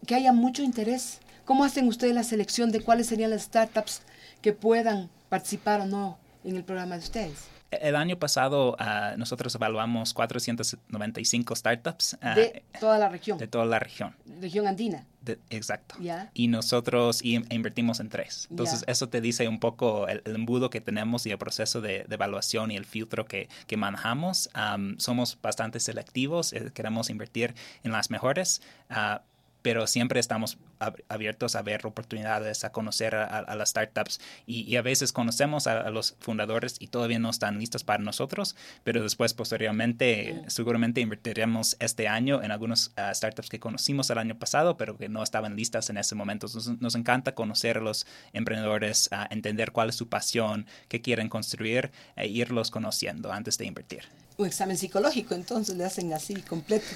que 0.06 0.14
haya 0.14 0.32
mucho 0.32 0.62
interés? 0.62 1.20
¿Cómo 1.44 1.64
hacen 1.64 1.88
ustedes 1.88 2.14
la 2.14 2.24
selección 2.24 2.70
de 2.70 2.80
cuáles 2.80 3.06
serían 3.06 3.30
las 3.30 3.42
startups 3.42 4.02
que 4.42 4.52
puedan 4.52 5.10
participar 5.28 5.80
o 5.82 5.86
no 5.86 6.18
en 6.44 6.56
el 6.56 6.64
programa 6.64 6.96
de 6.96 7.00
ustedes? 7.00 7.48
El 7.70 7.96
año 7.96 8.18
pasado 8.18 8.76
uh, 8.80 9.18
nosotros 9.18 9.54
evaluamos 9.54 10.14
495 10.14 11.54
startups. 11.54 12.16
Uh, 12.22 12.34
de 12.34 12.62
toda 12.80 12.98
la 12.98 13.10
región. 13.10 13.36
De 13.36 13.46
toda 13.46 13.66
la 13.66 13.78
región. 13.78 14.16
Región 14.40 14.66
andina. 14.66 15.04
De, 15.20 15.38
exacto. 15.50 15.96
Yeah. 15.98 16.30
Y 16.32 16.48
nosotros 16.48 17.20
invertimos 17.22 18.00
en 18.00 18.08
tres. 18.08 18.46
Entonces 18.50 18.80
yeah. 18.80 18.92
eso 18.92 19.10
te 19.10 19.20
dice 19.20 19.46
un 19.48 19.60
poco 19.60 20.08
el, 20.08 20.22
el, 20.24 20.36
embudo 20.36 20.70
que 20.70 20.80
tenemos 20.80 21.26
y 21.26 21.30
el 21.30 21.36
proceso 21.36 21.82
de, 21.82 22.04
de 22.08 22.14
evaluación 22.14 22.70
y 22.70 22.76
el 22.76 22.86
filtro 22.86 23.26
que, 23.26 23.50
que 23.66 23.76
manejamos. 23.76 24.48
Um, 24.56 24.96
somos 24.98 25.38
bastante 25.42 25.78
selectivos, 25.78 26.54
eh, 26.54 26.70
queremos 26.72 27.10
invertir 27.10 27.54
en 27.82 27.92
las 27.92 28.08
mejores. 28.10 28.62
Uh, 28.90 29.18
pero 29.62 29.86
siempre 29.86 30.20
estamos 30.20 30.58
abiertos 31.08 31.56
a 31.56 31.62
ver 31.62 31.86
oportunidades, 31.86 32.64
a 32.64 32.72
conocer 32.72 33.14
a, 33.14 33.24
a 33.24 33.56
las 33.56 33.70
startups 33.70 34.20
y, 34.46 34.62
y, 34.62 34.76
a 34.76 34.82
veces 34.82 35.12
conocemos 35.12 35.66
a, 35.66 35.80
a, 35.80 35.90
los 35.90 36.16
fundadores 36.20 36.76
y 36.78 36.88
todavía 36.88 37.18
no 37.18 37.30
están 37.30 37.58
listos 37.58 37.84
para 37.84 38.02
nosotros, 38.02 38.56
pero 38.84 39.02
después 39.02 39.34
posteriormente 39.34 40.42
mm. 40.44 40.50
seguramente 40.50 41.00
invertiremos 41.00 41.76
este 41.80 42.08
año 42.08 42.42
en 42.42 42.52
algunas 42.52 42.88
uh, 42.96 43.14
startups 43.14 43.48
que 43.48 43.60
conocimos 43.60 44.10
el 44.10 44.18
año 44.18 44.38
pasado, 44.38 44.76
pero 44.76 44.96
que 44.96 45.08
no 45.08 45.22
estaban 45.22 45.56
listas 45.56 45.90
en 45.90 45.98
ese 45.98 46.14
momento. 46.14 46.46
Nos, 46.54 46.80
nos 46.80 46.94
encanta 46.94 47.34
conocer 47.34 47.78
a 47.78 47.80
los 47.80 48.06
emprendedores, 48.32 49.10
uh, 49.12 49.32
entender 49.32 49.72
cuál 49.72 49.88
es 49.88 49.96
su 49.96 50.08
pasión, 50.08 50.66
qué 50.88 51.00
quieren 51.00 51.28
construir 51.28 51.90
e 52.16 52.28
irlos 52.28 52.70
conociendo 52.70 53.32
antes 53.32 53.58
de 53.58 53.66
invertir 53.66 54.04
un 54.38 54.46
examen 54.46 54.78
psicológico, 54.78 55.34
entonces 55.34 55.76
le 55.76 55.84
hacen 55.84 56.12
así 56.12 56.34
completo. 56.34 56.86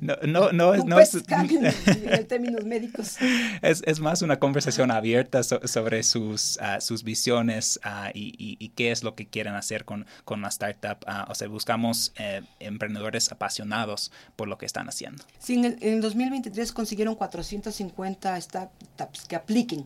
No, 0.00 0.14
no, 0.22 0.52
no 0.52 0.74
es... 0.74 0.82
Un 0.82 0.88
no 0.88 1.00
es 1.00 1.12
en, 1.12 1.66
en 2.12 2.26
términos 2.28 2.64
médicos. 2.64 3.16
Es, 3.62 3.82
es, 3.84 3.98
más 3.98 4.22
una 4.22 4.38
conversación 4.38 4.92
abierta 4.92 5.42
so, 5.42 5.60
sobre 5.66 6.04
sus, 6.04 6.56
uh, 6.62 6.80
sus 6.80 7.02
visiones 7.02 7.80
uh, 7.84 8.10
y, 8.14 8.28
y, 8.38 8.56
y, 8.60 8.68
qué 8.70 8.92
es 8.92 9.02
lo 9.02 9.16
que 9.16 9.26
quieren 9.26 9.56
hacer 9.56 9.84
con, 9.84 10.06
con 10.24 10.40
la 10.40 10.48
startup. 10.48 11.04
Uh, 11.06 11.30
o 11.30 11.34
sea, 11.34 11.48
buscamos 11.48 12.12
eh, 12.16 12.42
emprendedores 12.60 13.32
apasionados 13.32 14.12
por 14.36 14.46
lo 14.46 14.56
que 14.56 14.66
están 14.66 14.88
haciendo. 14.88 15.24
Sí, 15.40 15.54
en 15.54 15.64
el, 15.64 15.78
en 15.80 15.94
el 15.94 16.00
2023 16.00 16.72
consiguieron 16.72 17.16
450 17.16 18.40
startups 18.40 19.24
que 19.26 19.34
apliquen. 19.34 19.84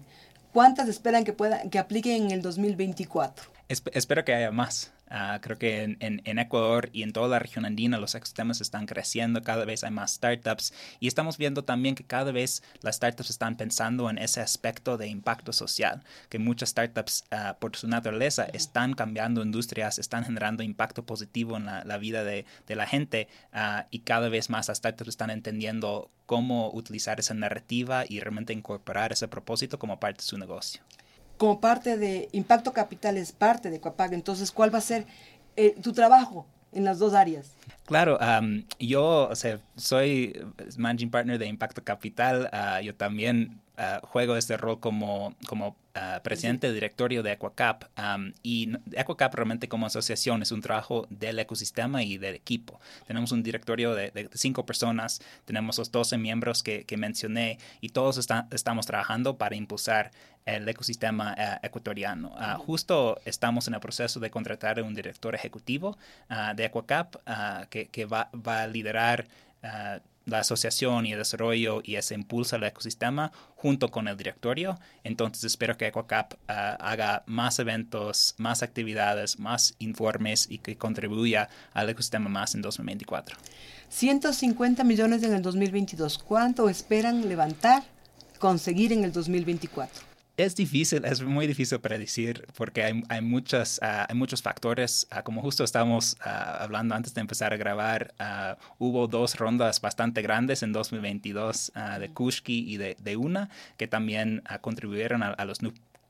¿Cuántas 0.53 0.89
esperan 0.89 1.25
que, 1.25 1.33
puedan, 1.33 1.71
que 1.71 1.79
apliquen 1.79 2.25
en 2.25 2.31
el 2.33 2.43
2024? 2.43 3.47
Es, 3.71 3.83
espero 3.95 4.27
que 4.27 4.35
haya 4.35 4.51
más. 4.51 4.93
Ah, 5.15 5.41
creo 5.43 5.59
que 5.59 5.83
en, 5.83 5.99
en, 6.01 6.39
Ecuador 6.39 6.89
y 6.95 7.03
en 7.03 7.13
toda 7.13 7.29
la 7.29 7.39
región 7.39 7.67
andina 7.67 7.99
los 7.99 8.15
ecosistemas 8.15 8.63
están 8.63 8.87
creciendo, 8.87 9.43
cada 9.43 9.67
vez 9.67 9.85
hay 9.85 9.91
más 9.91 10.15
startups 10.15 10.73
y 11.01 11.07
estamos 11.07 11.37
viendo 11.37 11.65
también 11.65 11.95
que 11.95 12.03
cada 12.03 12.33
vez 12.33 12.63
las 12.81 12.97
startups 12.97 13.29
están 13.29 13.59
pensando 13.59 14.09
en 14.09 14.17
ese 14.17 14.41
aspecto 14.41 14.97
de 14.97 15.09
impacto 15.09 15.53
social, 15.53 16.03
que 16.31 16.39
muchas 16.39 16.71
startups 16.71 17.25
ah, 17.31 17.59
por 17.61 17.77
su 17.77 17.89
naturaleza 17.89 18.45
están 18.55 18.95
cambiando 18.95 19.43
industrias, 19.43 19.99
están 19.99 20.25
generando 20.25 20.63
impacto 20.63 21.05
positivo 21.05 21.59
en 21.59 21.67
la, 21.67 21.99
vida 21.99 22.25
de, 22.25 22.47
de, 22.67 22.75
la 22.75 22.87
gente 22.87 23.29
uh, 23.53 23.85
y 23.91 23.99
cada 23.99 24.31
vez 24.31 24.49
más 24.49 24.69
las 24.69 24.79
startups 24.79 25.11
están 25.11 25.29
entendiendo 25.29 26.11
cómo 26.25 26.73
utilizar 26.73 27.21
esa 27.21 27.35
narrativa 27.35 28.07
y 28.09 28.21
realmente 28.21 28.55
incorporar 28.55 29.13
ese 29.13 29.29
propósito 29.29 29.79
como 29.79 30.01
parte 30.01 30.23
de 30.23 30.27
su 30.27 30.39
negocio. 30.39 30.83
Como 31.43 31.61
parte 31.61 31.99
de 31.99 32.29
Impacto 32.31 32.73
Capital 32.73 33.17
es 33.17 33.33
parte 33.33 33.69
de 33.69 33.81
Coapag, 33.81 34.15
entonces, 34.15 34.53
¿cuál 34.53 34.73
va 34.73 34.79
a 34.79 34.81
ser 34.81 35.07
eh, 35.57 35.75
tu 35.83 35.93
trabajo 35.93 36.47
en 36.71 36.85
las 36.85 37.01
dos 37.01 37.15
áreas? 37.15 37.51
Claro, 37.85 38.17
yo 38.79 39.29
o 39.29 39.35
sea, 39.35 39.59
soy 39.75 40.41
managing 40.79 41.11
partner 41.11 41.41
de 41.41 41.47
Impacto 41.49 41.83
Capital. 41.83 42.49
Uh, 42.53 42.81
yo 42.85 42.95
también 42.95 43.61
uh, 43.83 44.07
juego 44.07 44.37
este 44.37 44.57
rol 44.57 44.81
como, 44.81 45.35
como 45.47 45.69
uh, 45.69 46.23
presidente 46.23 46.69
del 46.69 46.75
directorio 46.75 47.23
de 47.23 47.33
Equacap. 47.33 47.85
Um, 47.99 48.33
y 48.43 48.73
Equacap 48.93 49.35
realmente 49.35 49.69
como 49.69 49.87
asociación 49.87 50.43
es 50.43 50.53
un 50.53 50.63
trabajo 50.63 51.07
del 51.11 51.39
ecosistema 51.39 52.03
y 52.03 52.19
del 52.19 52.35
equipo. 52.35 52.81
Tenemos 53.07 53.33
un 53.33 53.43
directorio 53.43 53.95
de, 53.95 54.11
de 54.11 54.29
cinco 54.35 54.65
personas, 54.65 55.21
tenemos 55.45 55.79
los 55.79 55.91
12 55.91 56.19
miembros 56.19 56.63
que, 56.63 56.85
que 56.85 56.97
mencioné 56.97 57.59
y 57.81 57.91
todos 57.91 58.19
estamos 58.51 58.87
trabajando 58.87 59.37
para 59.37 59.57
impulsar 59.57 60.11
el 60.45 60.69
ecosistema 60.69 61.35
uh, 61.39 61.67
ecuatoriano. 61.67 62.35
Uh, 62.35 62.59
justo 62.59 63.21
estamos 63.25 63.69
en 63.69 63.75
el 63.75 63.81
proceso 63.81 64.21
de 64.21 64.31
contratar 64.31 64.83
un 64.83 64.95
director 64.95 65.35
ejecutivo 65.35 65.97
uh, 66.31 66.55
de 66.55 66.65
Equacap 66.65 67.17
que, 67.69 67.87
que 67.87 68.07
va, 68.07 68.31
va, 68.35 68.63
a 68.63 68.67
liderar 68.67 69.27
la 70.27 70.41
asociación 70.41 71.07
y 71.07 71.13
el 71.13 71.19
desarrollo 71.19 71.81
y 71.85 71.97
ese 71.97 72.15
impulso 72.15 72.57
al 72.57 72.65
ecosistema 72.65 73.33
junto 73.57 73.91
con 73.91 74.09
el 74.09 74.17
directorio. 74.17 74.79
Entonces 75.05 75.45
espero 75.45 75.77
que 75.77 75.87
EcoCap 75.89 76.35
ah, 76.49 76.77
haga 76.81 77.23
más 77.27 77.59
eventos, 77.59 78.35
más 78.39 78.63
actividades, 78.63 79.39
más 79.39 79.75
informes 79.79 80.47
y 80.51 80.59
que 80.59 80.77
contribuya 80.77 81.49
al 81.73 81.91
ecosistema 81.91 82.29
más 82.29 82.55
en 82.55 82.63
2024. 82.63 83.37
150 83.89 84.85
millones 84.85 85.23
en 85.23 85.35
el 85.35 85.43
2022. 85.43 86.19
¿Cuánto 86.19 86.69
esperan 86.69 87.29
levantar, 87.29 87.83
conseguir 88.39 88.93
en 88.93 89.05
el 89.05 89.13
2024? 89.13 90.12
Es 90.43 90.57
difícil, 90.57 91.05
es 91.05 91.23
muy 91.23 91.47
difícil 91.47 91.79
predecir 91.79 92.49
porque 92.57 92.83
hay, 92.83 93.01
hay, 93.09 93.21
muchas, 93.21 93.79
ah, 93.81 94.09
hay 94.09 94.17
muchos 94.17 94.43
factores. 94.43 95.07
Uh, 95.17 95.23
como 95.23 95.41
justo 95.41 95.63
estábamos 95.63 96.17
uh, 96.27 96.63
hablando 96.65 96.97
antes 96.97 97.15
de 97.15 97.21
empezar 97.21 97.53
a 97.53 97.57
grabar, 97.57 98.13
hubo 98.79 99.07
dos 99.07 99.37
rondas 99.37 99.81
bastante 99.81 100.21
grandes 100.21 100.65
en 100.65 100.73
2022 100.73 101.73
de 102.01 102.09
Kushki 102.09 102.73
y 102.73 102.77
de, 102.77 102.97
de, 103.01 103.17
UNA 103.17 103.51
que 103.77 103.87
también 103.87 104.43
contribuyeron 104.63 105.23
a, 105.23 105.29
a 105.29 105.45
los 105.45 105.61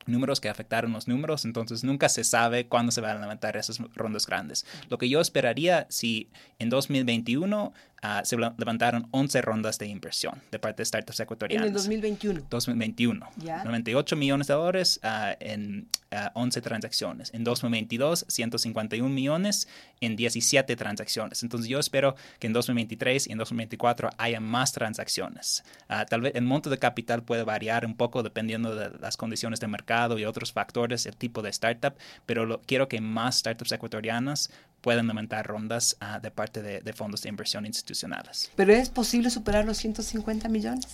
números 0.06 0.40
que 0.40 0.48
afectaron 0.48 0.92
los 0.92 1.08
números, 1.08 1.44
entonces 1.44 1.84
nunca 1.84 2.08
se 2.08 2.24
sabe 2.24 2.66
cuándo 2.66 2.90
se 2.90 3.02
van 3.02 3.18
a 3.18 3.20
levantar 3.20 3.58
esas 3.58 3.78
rondas 3.94 4.26
grandes. 4.26 4.64
Lo 4.88 4.96
que 4.96 5.10
yo 5.10 5.20
esperaría 5.20 5.86
si 5.90 6.30
en 6.58 6.70
2021 6.70 7.74
Ah, 8.04 8.22
se 8.24 8.36
levantaron 8.36 9.06
11 9.12 9.42
rondas 9.42 9.78
de 9.78 9.86
inversión 9.86 10.42
de 10.50 10.58
parte 10.58 10.80
de 10.80 10.86
startups 10.86 11.20
ecuatorianas. 11.20 11.68
En 11.68 11.68
el 11.68 11.74
2021. 11.74 12.46
2021. 12.50 13.28
98 13.64 14.16
millones 14.16 14.48
de 14.48 14.54
dólares 14.54 15.00
uh, 15.04 15.36
en 15.38 15.88
11 16.34 16.58
ah, 16.58 16.62
transacciones. 16.62 17.32
En 17.32 17.44
2022, 17.44 18.26
151 18.26 19.08
millones 19.08 19.68
en 20.00 20.16
17 20.16 20.74
transacciones. 20.74 21.44
Entonces 21.44 21.68
yo 21.68 21.78
espero 21.78 22.16
que 22.40 22.48
en 22.48 22.52
2023 22.52 23.28
y 23.28 23.32
en 23.32 23.38
2024 23.38 24.10
haya 24.18 24.40
más 24.40 24.72
transacciones. 24.72 25.62
tal 26.10 26.22
vez 26.22 26.34
el 26.34 26.42
monto 26.42 26.70
de 26.70 26.78
capital 26.78 27.22
puede 27.22 27.44
variar 27.44 27.86
un 27.86 27.96
poco 27.96 28.24
dependiendo 28.24 28.74
de 28.74 28.90
las 28.98 29.16
condiciones 29.16 29.60
de 29.60 29.68
mercado 29.68 30.18
y 30.18 30.24
otros 30.24 30.52
factores, 30.52 31.06
el 31.06 31.16
tipo 31.16 31.40
de 31.40 31.50
startup, 31.50 31.94
pero 32.26 32.46
lo, 32.46 32.60
quiero 32.62 32.88
que 32.88 33.00
más 33.00 33.38
startups 33.38 33.70
ecuatorianas 33.70 34.50
pueden 34.82 35.06
levantar 35.06 35.46
rondas 35.46 35.96
uh, 36.02 36.20
de 36.20 36.30
parte 36.30 36.60
de, 36.60 36.80
de, 36.80 36.92
fondos 36.92 37.22
de 37.22 37.30
inversión 37.30 37.64
institucionales. 37.64 38.50
¿Pero 38.56 38.72
es 38.72 38.90
posible 38.90 39.30
superar 39.30 39.64
los 39.64 39.78
150 39.78 40.48
millones 40.48 40.86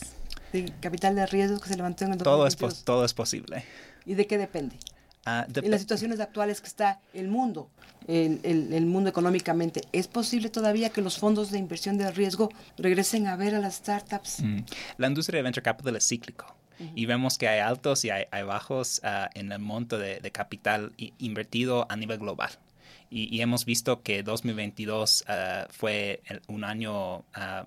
de 0.52 0.72
capital 0.80 1.16
de 1.16 1.26
riesgo 1.26 1.58
que 1.58 1.68
se 1.68 1.76
levantó 1.76 2.04
en 2.04 2.12
el 2.12 2.18
2022? 2.18 2.56
Todo 2.56 2.68
es, 2.68 2.84
todo 2.84 3.04
es 3.04 3.14
posible. 3.14 3.64
¿Y 4.06 4.14
de 4.14 4.26
qué 4.26 4.38
depende? 4.38 4.76
Uh, 5.26 5.44
en 5.62 5.70
las 5.70 5.80
situaciones 5.80 6.20
actuales 6.20 6.60
que 6.60 6.68
está 6.68 7.00
el 7.12 7.28
mundo, 7.28 7.70
el, 8.06 8.40
el, 8.44 8.72
el, 8.72 8.86
mundo 8.86 9.10
económicamente, 9.10 9.82
¿es 9.92 10.06
posible 10.06 10.48
todavía 10.48 10.90
que 10.90 11.02
los 11.02 11.18
fondos 11.18 11.50
de 11.50 11.58
inversión 11.58 11.98
de 11.98 12.10
riesgo 12.12 12.50
regresen 12.76 13.26
a 13.26 13.36
ver 13.36 13.54
a 13.54 13.58
las 13.58 13.76
startups? 13.76 14.40
Mm. 14.40 14.58
La 14.96 15.08
industria 15.08 15.38
de 15.38 15.42
venture 15.42 15.62
capital 15.62 15.96
es 15.96 16.06
cíclico. 16.06 16.54
Y 16.94 17.06
vemos 17.06 17.38
que 17.38 17.48
hay 17.48 17.58
altos 17.58 18.04
y 18.04 18.10
hay, 18.10 18.26
hay 18.30 18.44
bajos 18.44 19.00
uh, 19.02 19.26
en 19.34 19.50
el 19.50 19.58
monto 19.58 19.98
de, 19.98 20.20
de 20.20 20.30
capital 20.30 20.92
invertido 21.18 21.90
a 21.90 21.96
nivel 21.96 22.18
global. 22.18 22.50
Y, 23.10 23.40
hemos 23.40 23.64
visto 23.64 24.02
que 24.02 24.22
2022 24.22 25.24
ah, 25.28 25.66
fue 25.70 26.22
un 26.46 26.64
año 26.64 27.24
ah, 27.34 27.66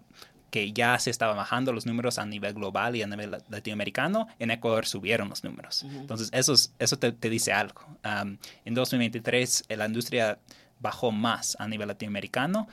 que 0.50 0.74
ya 0.74 1.00
se 1.00 1.10
estaba 1.10 1.34
bajando 1.34 1.72
los 1.72 1.86
números 1.86 2.20
a 2.20 2.26
nivel 2.26 2.54
global 2.54 2.96
y 2.96 3.02
a 3.02 3.08
nivel 3.08 3.38
latinoamericano, 3.50 4.28
en 4.38 4.52
Ecuador 4.52 4.86
subieron 4.86 5.30
los 5.30 5.44
números. 5.44 5.84
Entonces, 5.84 6.30
eso, 6.34 6.54
eso 6.78 7.00
te, 7.00 7.30
dice 7.30 7.54
algo. 7.54 7.82
en 8.04 8.74
2023, 8.74 9.66
la 9.70 9.86
industria 9.86 10.40
bajó 10.82 11.12
más 11.14 11.56
a 11.58 11.70
nivel 11.70 11.88
latinoamericano. 11.88 12.68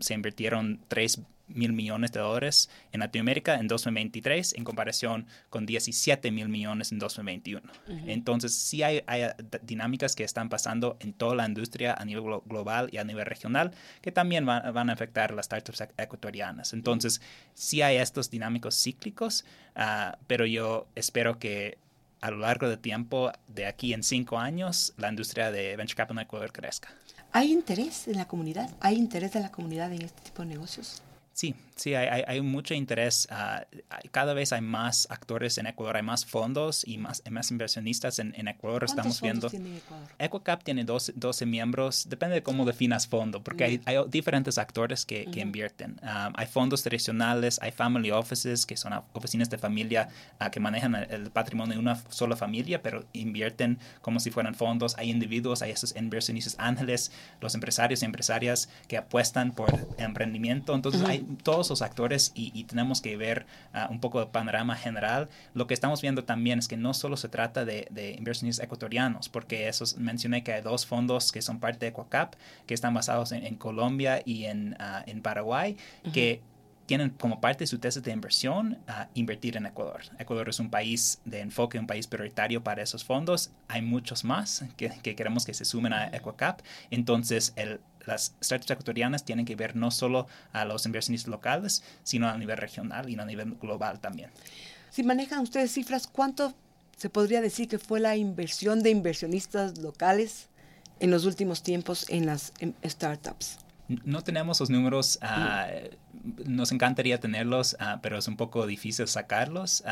se 0.00 0.12
invirtieron 0.12 0.80
3 0.88 1.20
mil 1.48 1.72
millones 1.72 2.12
de 2.12 2.20
dólares 2.20 2.70
en 2.92 3.00
Latinoamérica 3.00 3.54
en 3.54 3.68
2023 3.68 4.54
en 4.54 4.64
comparación 4.64 5.26
con 5.50 5.66
17 5.66 6.30
mil 6.30 6.48
millones 6.48 6.92
en 6.92 6.98
2021. 6.98 7.60
Entonces, 8.06 8.54
sí 8.54 8.82
hay, 8.82 9.02
dinámicas 9.62 10.16
que 10.16 10.24
están 10.24 10.48
pasando 10.48 10.96
en 11.00 11.12
toda 11.12 11.34
la 11.34 11.46
industria 11.46 11.94
a 11.94 12.04
nivel 12.04 12.40
global 12.46 12.88
y 12.92 12.98
a 12.98 13.04
nivel 13.04 13.26
regional 13.26 13.72
que 14.00 14.12
también 14.12 14.46
van, 14.46 14.90
a 14.90 14.92
afectar 14.92 15.32
las 15.32 15.46
startups 15.46 15.84
ecuatorianas. 15.96 16.72
Entonces, 16.72 17.20
sí 17.54 17.82
hay 17.82 17.96
estos 17.96 18.30
dinámicos 18.30 18.74
cíclicos, 18.80 19.44
ah, 19.74 20.18
pero 20.26 20.46
yo 20.46 20.86
espero 20.94 21.38
que 21.38 21.78
a 22.20 22.30
lo 22.30 22.38
largo 22.38 22.68
del 22.68 22.78
tiempo, 22.78 23.30
de 23.46 23.66
aquí 23.66 23.92
en 23.92 24.02
cinco 24.02 24.38
años, 24.38 24.94
la 24.96 25.08
industria 25.08 25.50
de 25.50 25.76
venture 25.76 25.96
capital 25.96 26.18
en 26.18 26.22
Ecuador 26.24 26.52
crezca. 26.52 26.88
¿Hay 27.32 27.52
interés 27.52 28.08
en 28.08 28.16
la 28.16 28.26
comunidad? 28.26 28.70
¿Hay 28.80 28.96
interés 28.96 29.32
de 29.32 29.40
la 29.40 29.50
comunidad 29.50 29.92
en 29.92 30.02
este 30.02 30.22
tipo 30.22 30.42
de 30.42 30.48
negocios? 30.48 31.02
Sí, 31.36 31.54
sí, 31.74 31.94
hay, 31.94 32.24
hay, 32.26 32.40
mucho 32.40 32.72
interés. 32.72 33.28
Ah, 33.30 33.66
cada 34.10 34.32
vez 34.32 34.54
hay 34.54 34.62
más 34.62 35.06
actores 35.10 35.58
en 35.58 35.66
Ecuador, 35.66 35.98
hay 35.98 36.02
más 36.02 36.24
fondos 36.24 36.82
y 36.88 36.96
más, 36.96 37.22
más 37.30 37.50
inversionistas 37.50 38.18
en, 38.18 38.32
en 38.38 38.48
Ecuador. 38.48 38.84
Estamos 38.84 39.20
viendo. 39.20 39.50
Tiene 39.50 39.76
Ecuador? 39.76 40.08
EcoCap 40.18 40.64
tiene 40.64 40.84
12, 40.84 41.12
12, 41.14 41.44
miembros, 41.44 42.06
depende 42.08 42.36
de 42.36 42.42
cómo 42.42 42.64
definas 42.64 43.06
fondo, 43.06 43.44
porque 43.44 43.64
hay, 43.64 43.80
hay, 43.84 43.98
diferentes 44.08 44.56
actores 44.56 45.04
que, 45.04 45.26
que 45.30 45.40
invierten. 45.40 46.00
Ah, 46.02 46.32
hay 46.36 46.46
fondos 46.46 46.82
tradicionales, 46.82 47.58
hay 47.60 47.70
family 47.70 48.10
offices, 48.12 48.64
que 48.64 48.78
son 48.78 48.94
oficinas 49.12 49.50
de 49.50 49.58
familia 49.58 50.08
uh, 50.40 50.50
que 50.50 50.58
manejan 50.58 50.94
el, 50.94 51.30
patrimonio 51.30 51.74
de 51.74 51.80
una 51.80 51.96
sola 52.08 52.34
familia, 52.34 52.80
pero 52.80 53.04
invierten 53.12 53.78
como 54.00 54.20
si 54.20 54.30
fueran 54.30 54.54
fondos. 54.54 54.96
Hay 54.96 55.10
individuos, 55.10 55.60
hay 55.60 55.72
esos 55.72 55.94
inversionistas 55.96 56.56
ángeles, 56.58 57.12
los 57.42 57.54
empresarios 57.54 58.00
y 58.00 58.06
empresarias 58.06 58.70
que 58.88 58.96
apuestan 58.96 59.52
por 59.52 59.68
emprendimiento. 59.98 60.74
Entonces, 60.74 61.02
hay 61.02 61.25
todos 61.42 61.70
los 61.70 61.82
actores 61.82 62.32
y, 62.34 62.64
tenemos 62.64 63.00
que 63.00 63.16
ver 63.16 63.46
ah, 63.72 63.88
un 63.90 64.00
poco 64.00 64.20
el 64.20 64.28
panorama 64.28 64.76
general. 64.76 65.28
Lo 65.54 65.66
que 65.66 65.74
estamos 65.74 66.02
viendo 66.02 66.24
también 66.24 66.58
es 66.58 66.68
que 66.68 66.76
no 66.76 66.94
solo 66.94 67.16
se 67.16 67.28
trata 67.28 67.64
de, 67.64 67.86
de 67.90 68.12
inversionistas 68.12 68.64
ecuatorianos, 68.64 69.28
porque 69.28 69.68
esos, 69.68 69.96
mencioné 69.96 70.42
que 70.42 70.52
hay 70.52 70.62
dos 70.62 70.86
fondos 70.86 71.32
que 71.32 71.42
son 71.42 71.60
parte 71.60 71.86
de 71.86 71.88
Ecuacap, 71.88 72.34
que 72.66 72.74
están 72.74 72.94
basados 72.94 73.32
en, 73.32 73.56
Colombia 73.56 74.22
y 74.24 74.44
en, 74.44 74.76
ah, 74.78 75.02
en 75.06 75.22
Paraguay, 75.22 75.76
que 76.12 76.42
tienen 76.86 77.10
como 77.10 77.40
parte 77.40 77.64
de 77.64 77.66
su 77.66 77.78
tesis 77.78 78.02
de 78.02 78.12
inversión 78.12 78.78
a 78.86 79.08
invertir 79.14 79.56
en 79.56 79.66
Ecuador. 79.66 80.02
Ecuador 80.18 80.48
es 80.48 80.60
un 80.60 80.70
país 80.70 81.20
de 81.24 81.40
enfoque, 81.40 81.78
un 81.78 81.86
país 81.86 82.06
prioritario 82.06 82.62
para 82.62 82.82
esos 82.82 83.04
fondos. 83.04 83.50
Hay 83.68 83.82
muchos 83.82 84.24
más 84.24 84.64
que, 84.76 84.90
que 85.02 85.16
queremos 85.16 85.44
que 85.44 85.52
se 85.52 85.64
sumen 85.64 85.92
a 85.92 86.06
Ecuacap. 86.08 86.60
Entonces, 86.90 87.52
el, 87.56 87.80
las 88.06 88.34
startups 88.42 88.70
ecuatorianas 88.70 89.24
tienen 89.24 89.44
que 89.44 89.56
ver 89.56 89.76
no 89.76 89.90
solo 89.90 90.26
a 90.52 90.64
los 90.64 90.86
inversionistas 90.86 91.30
locales, 91.30 91.82
sino 92.02 92.28
a 92.28 92.36
nivel 92.38 92.56
regional 92.56 93.08
y 93.08 93.18
a 93.18 93.24
nivel 93.24 93.54
global 93.54 94.00
también. 94.00 94.30
Si 94.90 95.02
manejan 95.02 95.40
ustedes 95.40 95.72
cifras, 95.72 96.06
¿cuánto 96.06 96.54
se 96.96 97.10
podría 97.10 97.40
decir 97.40 97.68
que 97.68 97.78
fue 97.78 98.00
la 98.00 98.16
inversión 98.16 98.82
de 98.82 98.90
inversionistas 98.90 99.78
locales 99.78 100.48
en 101.00 101.10
los 101.10 101.26
últimos 101.26 101.62
tiempos 101.62 102.06
en 102.08 102.26
las 102.26 102.52
startups? 102.84 103.58
No 103.88 104.22
tenemos 104.22 104.58
los 104.58 104.68
números, 104.68 105.18
ah, 105.22 105.68
nos 106.44 106.72
encantaría 106.72 107.20
tenerlos, 107.20 107.76
ah, 107.78 108.00
pero 108.02 108.18
es 108.18 108.26
un 108.26 108.36
poco 108.36 108.66
difícil 108.66 109.06
sacarlos 109.06 109.84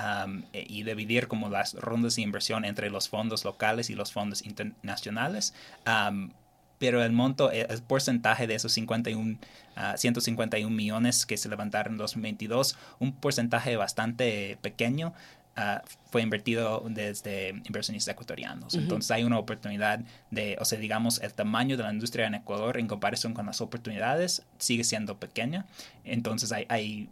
e, 0.52 0.66
y 0.68 0.82
dividir 0.82 1.28
como 1.28 1.48
las 1.48 1.74
rondas 1.74 2.16
de 2.16 2.22
inversión 2.22 2.64
entre 2.64 2.90
los 2.90 3.08
fondos 3.08 3.44
locales 3.44 3.90
y 3.90 3.94
los 3.94 4.12
fondos 4.12 4.44
internacionales 4.44 5.54
pero 6.84 7.02
el 7.02 7.12
monto, 7.12 7.50
el 7.50 7.82
porcentaje 7.82 8.46
de 8.46 8.56
esos 8.56 8.72
51, 8.72 9.38
151 9.96 10.68
millones 10.68 11.24
que 11.24 11.38
se 11.38 11.48
levantaron 11.48 11.94
en 11.94 11.96
2022, 11.96 12.76
un 12.98 13.14
porcentaje 13.14 13.74
bastante 13.76 14.58
pequeño, 14.60 15.14
Uh, 15.56 15.78
fue 16.10 16.20
invertido 16.22 16.84
desde 16.90 17.50
inversionistas 17.50 18.14
ecuatorianos. 18.14 18.74
Entonces 18.74 19.08
hay 19.12 19.22
una 19.22 19.38
oportunidad 19.38 20.00
de, 20.32 20.56
o 20.60 20.64
sea, 20.64 20.80
digamos, 20.80 21.20
el 21.22 21.32
tamaño 21.32 21.76
de 21.76 21.84
la 21.84 21.92
industria 21.92 22.26
en 22.26 22.34
Ecuador 22.34 22.76
en 22.76 22.88
comparación 22.88 23.34
con 23.34 23.46
las 23.46 23.60
oportunidades 23.60 24.42
sigue 24.58 24.82
siendo 24.82 25.16
pequeña. 25.20 25.64
Entonces 26.02 26.50
hay, 26.50 26.66
hay 26.68 27.08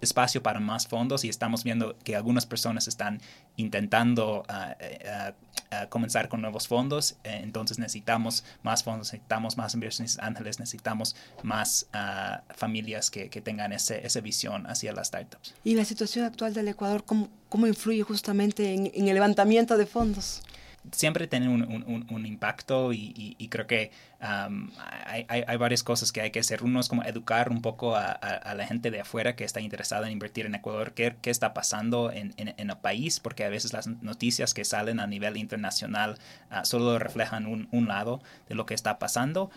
espacio 0.00 0.42
para 0.42 0.60
más 0.60 0.86
fondos 0.86 1.24
y 1.24 1.28
estamos 1.28 1.64
viendo 1.64 1.96
que 2.04 2.16
algunas 2.16 2.46
personas 2.46 2.88
están 2.88 3.20
intentando 3.56 4.44
ah, 4.48 4.76
eh, 4.80 5.32
ah, 5.70 5.86
comenzar 5.88 6.28
con 6.28 6.40
nuevos 6.40 6.68
fondos. 6.68 7.16
Eh, 7.24 7.40
entonces 7.42 7.78
necesitamos 7.78 8.44
más 8.62 8.82
fondos, 8.82 9.12
necesitamos 9.12 9.56
más 9.56 9.74
inversiones 9.74 10.18
ángeles, 10.18 10.58
necesitamos 10.58 11.16
más 11.42 11.86
ah, 11.92 12.42
familias 12.54 13.10
que, 13.10 13.28
tengan 13.38 13.72
ese, 13.72 14.04
esa 14.04 14.20
visión 14.20 14.66
hacia 14.66 14.92
las 14.92 15.08
startups. 15.08 15.54
¿Y 15.64 15.74
la 15.74 15.84
situación 15.84 16.24
actual 16.24 16.54
del 16.54 16.68
Ecuador 16.68 17.04
cómo, 17.04 17.28
cómo 17.48 17.66
influye 17.66 18.02
justamente 18.02 18.74
en, 18.74 18.90
en 18.92 19.08
el 19.08 19.14
levantamiento 19.14 19.76
de 19.76 19.86
fondos? 19.86 20.42
Siempre 20.92 21.26
tienen 21.26 21.50
un, 21.50 22.26
impacto 22.26 22.92
y, 22.92 23.48
creo 23.50 23.66
que 23.66 23.90
hay, 24.20 25.26
hay, 25.28 25.56
varias 25.56 25.82
cosas 25.82 26.12
que 26.12 26.20
hay 26.20 26.30
que 26.30 26.40
hacer. 26.40 26.62
Uno 26.62 26.80
es 26.80 26.88
como 26.88 27.02
educar 27.04 27.50
un 27.50 27.62
poco 27.62 27.96
a, 27.96 28.54
la 28.56 28.66
gente 28.66 28.90
de 28.90 29.00
afuera 29.00 29.36
que 29.36 29.44
está 29.44 29.60
interesada 29.60 30.06
en 30.06 30.12
invertir 30.12 30.46
en 30.46 30.54
Ecuador, 30.54 30.92
qué, 30.92 31.16
qué 31.20 31.30
está 31.30 31.54
pasando 31.54 32.10
en, 32.12 32.34
en, 32.36 32.70
el 32.70 32.76
país, 32.78 33.20
porque 33.20 33.44
a 33.44 33.48
veces 33.48 33.72
las 33.72 33.86
noticias 33.86 34.54
que 34.54 34.64
salen 34.64 35.00
a 35.00 35.06
nivel 35.06 35.36
internacional 35.36 36.18
uh, 36.50 36.64
solo 36.64 36.98
reflejan 36.98 37.46
un, 37.46 37.88
lado 37.88 38.20
de 38.48 38.54
lo 38.54 38.66
que 38.66 38.74
está 38.74 38.98
pasando. 38.98 39.50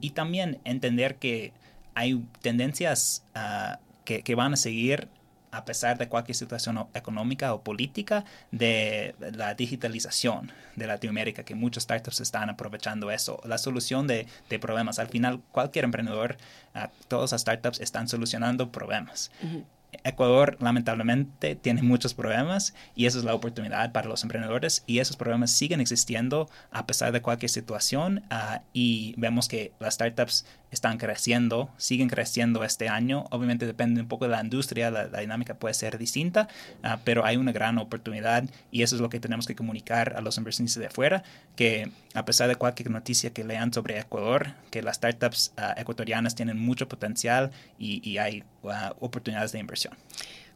y 0.00 0.10
también 0.10 0.60
entender 0.64 1.16
que 1.16 1.52
hay 1.94 2.22
tendencias 2.42 3.24
uh, 3.34 3.76
que, 4.04 4.22
que 4.22 4.34
van 4.34 4.54
a 4.54 4.56
seguir 4.56 5.08
a 5.50 5.64
pesar 5.64 5.98
de 5.98 6.08
cualquier 6.08 6.36
situación 6.36 6.86
económica 6.94 7.52
o 7.54 7.62
política, 7.62 8.24
de 8.50 9.14
la 9.18 9.54
digitalización 9.54 10.52
de 10.76 10.86
Latinoamérica, 10.86 11.44
que 11.44 11.54
muchos 11.54 11.82
startups 11.82 12.20
están 12.20 12.50
aprovechando 12.50 13.10
eso. 13.10 13.40
La 13.44 13.58
solución 13.58 14.06
de, 14.06 14.26
problemas. 14.60 14.98
Al 14.98 15.08
final, 15.08 15.40
cualquier 15.52 15.84
emprendedor, 15.84 16.36
uh, 16.74 16.88
todas 17.08 17.32
las 17.32 17.40
startups 17.40 17.80
están 17.80 18.08
solucionando 18.08 18.70
problemas. 18.70 19.30
Ecuador 20.04 20.56
lamentablemente 20.60 21.56
tiene 21.56 21.82
muchos 21.82 22.14
problemas 22.14 22.74
y 22.94 23.06
esa 23.06 23.18
es 23.18 23.24
la 23.24 23.34
oportunidad 23.34 23.92
para 23.92 24.08
los 24.08 24.22
emprendedores 24.22 24.84
y 24.86 24.98
esos 24.98 25.16
problemas 25.16 25.50
siguen 25.50 25.80
existiendo 25.80 26.48
a 26.70 26.86
pesar 26.86 27.12
de 27.12 27.22
cualquier 27.22 27.50
situación 27.50 28.22
uh, 28.30 28.60
y 28.72 29.14
vemos 29.16 29.48
que 29.48 29.72
las 29.78 29.94
startups 29.94 30.46
están 30.70 30.98
creciendo, 30.98 31.70
siguen 31.78 32.08
creciendo 32.08 32.62
este 32.62 32.88
año. 32.88 33.24
Obviamente 33.30 33.66
depende 33.66 34.00
un 34.00 34.06
poco 34.06 34.26
de 34.26 34.30
la 34.30 34.40
industria, 34.40 34.90
la, 34.90 35.08
dinámica 35.08 35.54
puede 35.54 35.74
ser 35.74 35.98
distinta, 35.98 36.48
uh, 36.84 36.98
pero 37.04 37.24
hay 37.24 37.36
una 37.36 37.52
gran 37.52 37.78
oportunidad 37.78 38.44
y 38.70 38.82
eso 38.82 38.94
es 38.94 39.00
lo 39.00 39.10
que 39.10 39.20
tenemos 39.20 39.46
que 39.46 39.56
comunicar 39.56 40.14
a 40.16 40.20
los 40.20 40.38
inversionistas 40.38 40.80
de 40.80 40.86
afuera, 40.86 41.24
que 41.56 41.90
a 42.14 42.24
pesar 42.24 42.48
de 42.48 42.56
cualquier 42.56 42.90
noticia 42.90 43.32
que 43.32 43.44
lean 43.44 43.72
sobre 43.72 43.98
Ecuador, 43.98 44.54
que 44.70 44.82
las 44.82 44.96
startups 44.96 45.52
uh, 45.58 45.80
ecuatorianas 45.80 46.34
tienen 46.34 46.58
mucho 46.58 46.88
potencial 46.88 47.50
y 47.78 48.18
hay 48.18 48.44
oportunidades 48.98 49.52
de 49.52 49.58
inversión. 49.58 49.79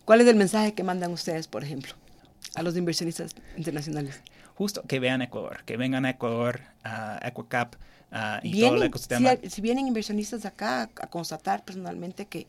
¿Cuál 0.05 0.21
es 0.21 0.27
el 0.27 0.37
mensaje 0.37 0.75
que 0.75 0.83
mandan 0.83 1.13
ustedes, 1.13 1.49
por 1.49 1.65
ejemplo, 1.65 1.95
a 2.55 2.63
los 2.63 2.77
inversionistas 2.77 3.35
internacionales? 3.57 4.21
Justo 4.55 4.83
que 4.83 5.01
vean 5.01 5.23
Ecuador, 5.23 5.65
que 5.65 5.77
vengan 5.77 6.05
a 6.05 6.11
Ecuador, 6.11 6.61
a 6.85 7.19
Equacap 7.27 7.77
y 8.43 8.53
vienen, 8.53 8.71
todo 8.71 8.83
el 8.83 8.89
ecosistema. 8.89 9.31
Si, 9.49 9.61
vienen 9.61 9.89
inversionistas 9.89 10.45
acá 10.45 10.83
a, 10.83 11.07
constatar 11.09 11.65
personalmente 11.65 12.27
que, 12.27 12.47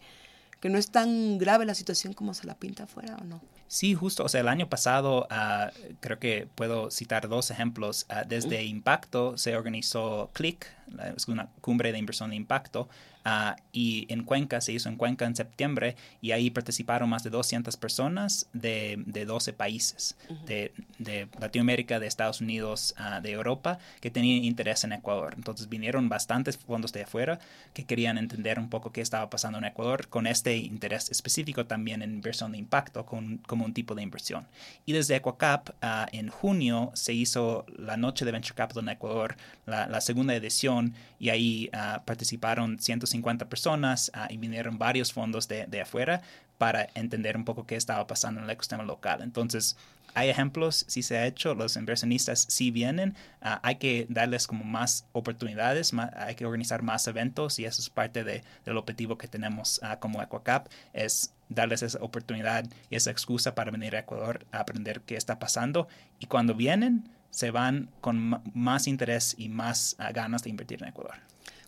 que 0.59 0.69
no 0.69 0.77
es 0.77 0.91
tan 0.91 1.37
grave 1.37 1.65
la 1.65 1.73
situación 1.73 2.13
como 2.13 2.33
se 2.33 2.45
la 2.45 2.55
pinta 2.55 2.83
afuera 2.83 3.17
o 3.19 3.23
no. 3.23 3.41
Sí, 3.67 3.95
justo. 3.95 4.23
O 4.23 4.29
sea, 4.29 4.41
el 4.41 4.47
año 4.47 4.69
pasado 4.69 5.27
uh, 5.31 5.95
creo 5.99 6.19
que 6.19 6.47
puedo 6.53 6.91
citar 6.91 7.27
dos 7.27 7.49
ejemplos. 7.49 8.05
Uh, 8.09 8.27
desde 8.27 8.63
Impacto 8.63 9.37
se 9.37 9.55
organizó 9.55 10.29
CLIC, 10.33 10.67
es 11.15 11.27
una 11.27 11.49
cumbre 11.61 11.91
de 11.91 11.97
inversión 11.97 12.29
de 12.29 12.35
impacto, 12.35 12.87
Uh, 13.25 13.55
y 13.71 14.05
en 14.13 14.23
Cuenca, 14.23 14.61
se 14.61 14.71
hizo 14.71 14.87
en 14.87 14.97
Cuenca 14.97 15.25
en 15.25 15.35
septiembre, 15.35 15.95
y 16.21 16.31
ahí 16.31 16.51
participaron 16.51 17.09
más 17.09 17.23
de 17.23 17.31
200 17.31 17.75
personas 17.75 18.47
de, 18.53 19.01
de 19.07 19.25
12 19.25 19.51
países, 19.53 20.15
de, 20.45 20.71
de, 20.99 21.27
Latinoamérica, 21.39 21.99
de 21.99 22.05
Estados 22.05 22.39
Unidos, 22.39 22.93
uh, 22.99 23.21
de 23.23 23.31
Europa, 23.31 23.79
que 23.99 24.11
tenían 24.11 24.43
interés 24.43 24.83
en 24.83 24.93
Ecuador. 24.93 25.33
Entonces 25.35 25.67
vinieron 25.69 26.07
bastantes 26.07 26.55
fondos 26.57 26.93
de 26.93 27.01
afuera 27.01 27.39
que 27.73 27.85
querían 27.85 28.19
entender 28.19 28.59
un 28.59 28.69
poco 28.69 28.91
qué 28.91 29.01
estaba 29.01 29.27
pasando 29.27 29.57
en 29.57 29.65
Ecuador, 29.65 30.07
con 30.07 30.27
este 30.27 30.57
interés 30.57 31.09
específico 31.09 31.65
también 31.65 32.03
en 32.03 32.13
inversión 32.13 32.51
de 32.51 32.59
impacto, 32.59 33.07
con, 33.07 33.37
como 33.39 33.65
un 33.65 33.73
tipo 33.73 33.95
de 33.95 34.03
inversión. 34.03 34.45
Y 34.85 34.93
desde 34.93 35.15
Ecuacap, 35.15 35.69
uh, 35.69 36.05
en 36.11 36.29
junio, 36.29 36.91
se 36.93 37.13
hizo 37.13 37.65
la 37.75 37.97
Noche 37.97 38.23
de 38.23 38.31
Venture 38.31 38.53
Capital 38.53 38.83
en 38.83 38.89
Ecuador, 38.89 39.35
la, 39.65 39.87
la 39.87 39.99
segunda 39.99 40.35
edición, 40.35 40.93
y 41.19 41.29
ahí 41.29 41.71
participaron 42.05 42.77
150 42.77 43.14
50 43.15 43.49
personas 43.49 44.11
ah, 44.13 44.27
y 44.29 44.37
vinieron 44.37 44.77
varios 44.77 45.11
fondos 45.13 45.47
de, 45.47 45.65
de, 45.67 45.81
afuera 45.81 46.21
para 46.57 46.87
entender 46.93 47.35
un 47.37 47.45
poco 47.45 47.65
qué 47.65 47.75
estaba 47.75 48.07
pasando 48.07 48.39
en 48.39 48.45
el 48.45 48.51
ecosistema 48.51 48.83
local. 48.83 49.21
Entonces, 49.21 49.75
hay 50.15 50.29
ejemplos, 50.29 50.85
sí 50.87 51.03
se 51.03 51.17
ha 51.17 51.27
hecho, 51.27 51.53
los 51.55 51.75
inversionistas 51.75 52.45
sí 52.49 52.71
vienen, 52.71 53.15
ah, 53.41 53.59
hay 53.63 53.75
que 53.75 54.07
darles 54.09 54.47
como 54.47 54.63
más 54.63 55.05
oportunidades, 55.11 55.91
hay 56.15 56.35
que 56.35 56.45
organizar 56.45 56.83
más 56.83 57.05
eventos 57.07 57.59
y 57.59 57.65
eso 57.65 57.81
es 57.81 57.89
parte 57.89 58.23
de, 58.23 58.41
del 58.63 58.77
objetivo 58.77 59.17
que 59.17 59.27
tenemos 59.27 59.81
uh, 59.83 59.99
como 59.99 60.21
Ecuacap, 60.21 60.67
es 60.93 61.33
darles 61.49 61.83
esa 61.83 61.99
oportunidad 62.01 62.65
y 62.89 62.95
esa 62.95 63.11
excusa 63.11 63.55
para 63.55 63.71
venir 63.71 63.95
a 63.95 63.99
Ecuador 63.99 64.45
a 64.53 64.59
aprender 64.59 65.01
qué 65.01 65.17
está 65.17 65.37
pasando 65.37 65.89
y 66.19 66.27
cuando 66.27 66.55
vienen 66.55 67.09
se 67.29 67.51
van 67.51 67.89
con 67.99 68.41
más 68.53 68.87
interés 68.87 69.35
y 69.37 69.49
más 69.49 69.97
ganas 70.13 70.43
de 70.43 70.49
invertir 70.49 70.81
en 70.81 70.89
Ecuador. 70.89 71.15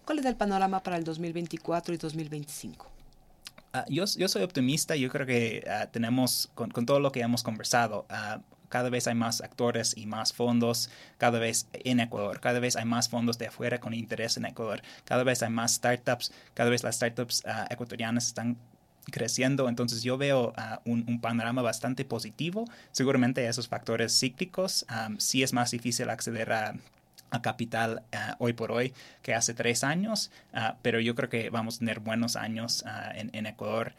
¿Cuál 0.07 0.19
es 0.19 0.25
el 0.25 0.37
panorama 0.37 0.81
para 0.81 0.95
el 0.95 1.03
2024 1.03 1.93
y 1.93 1.97
2025? 1.97 2.89
Ah, 3.73 3.83
yo, 3.89 4.05
yo, 4.05 4.29
soy 4.29 4.41
optimista, 4.41 4.95
yo 4.95 5.09
creo 5.09 5.25
que 5.25 5.65
uh, 5.67 5.91
tenemos, 5.91 6.49
con, 6.55 6.71
con, 6.71 6.85
todo 6.85 7.01
lo 7.01 7.11
que 7.11 7.19
hemos 7.19 7.43
conversado, 7.43 8.05
uh, 8.09 8.41
cada 8.69 8.89
vez 8.89 9.05
hay 9.07 9.15
más 9.15 9.41
actores 9.41 9.97
y 9.97 10.05
más 10.05 10.31
fondos, 10.31 10.89
cada 11.17 11.39
vez 11.39 11.67
en 11.73 11.99
Ecuador, 11.99 12.39
cada 12.39 12.61
vez 12.61 12.77
hay 12.77 12.85
más 12.85 13.09
fondos 13.09 13.37
de 13.37 13.47
afuera 13.47 13.81
con 13.81 13.93
interés 13.93 14.37
en 14.37 14.45
Ecuador, 14.45 14.81
cada 15.03 15.25
vez 15.25 15.43
hay 15.43 15.49
más 15.49 15.73
startups, 15.73 16.31
cada 16.53 16.69
vez 16.69 16.85
las 16.85 16.95
startups 16.95 17.43
uh, 17.45 17.65
ecuatorianas 17.69 18.27
están 18.27 18.55
creciendo, 19.11 19.67
entonces 19.67 20.03
yo 20.03 20.17
veo 20.17 20.53
un, 20.85 21.03
un, 21.05 21.19
panorama 21.19 21.61
bastante 21.61 22.05
positivo. 22.05 22.65
Seguramente 22.91 23.45
esos 23.45 23.67
factores 23.67 24.17
cíclicos 24.17 24.85
um, 24.89 25.17
sí 25.17 25.43
es 25.43 25.51
más 25.51 25.71
difícil 25.71 26.09
acceder 26.09 26.51
a 26.51 26.75
a 27.29 27.41
capital 27.41 28.03
eh, 28.11 28.17
hoy 28.39 28.53
por 28.53 28.71
hoy 28.71 28.93
que 29.21 29.33
hace 29.33 29.53
tres 29.53 29.83
años, 29.83 30.31
uh, 30.53 30.75
pero 30.81 30.99
yo 30.99 31.15
creo 31.15 31.29
que 31.29 31.49
vamos 31.49 31.75
a 31.75 31.79
tener 31.79 31.99
buenos 31.99 32.35
años 32.35 32.83
uh, 32.85 33.17
en, 33.17 33.29
en, 33.33 33.45
Ecuador 33.45 33.93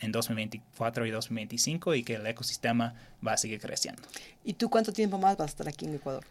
en 0.00 0.12
2024 0.12 1.06
y 1.06 1.10
2025 1.10 1.94
y 1.94 2.04
que 2.04 2.16
el 2.16 2.26
ecosistema 2.26 2.94
va 3.26 3.32
a 3.32 3.36
seguir 3.36 3.60
creciendo. 3.60 4.02
¿Y 4.44 4.54
tú 4.54 4.68
cuánto 4.68 4.92
tiempo 4.92 5.18
más 5.18 5.36
vas 5.36 5.46
a 5.46 5.50
estar 5.50 5.68
aquí 5.68 5.86
en 5.86 5.94
Ecuador? 5.94 6.24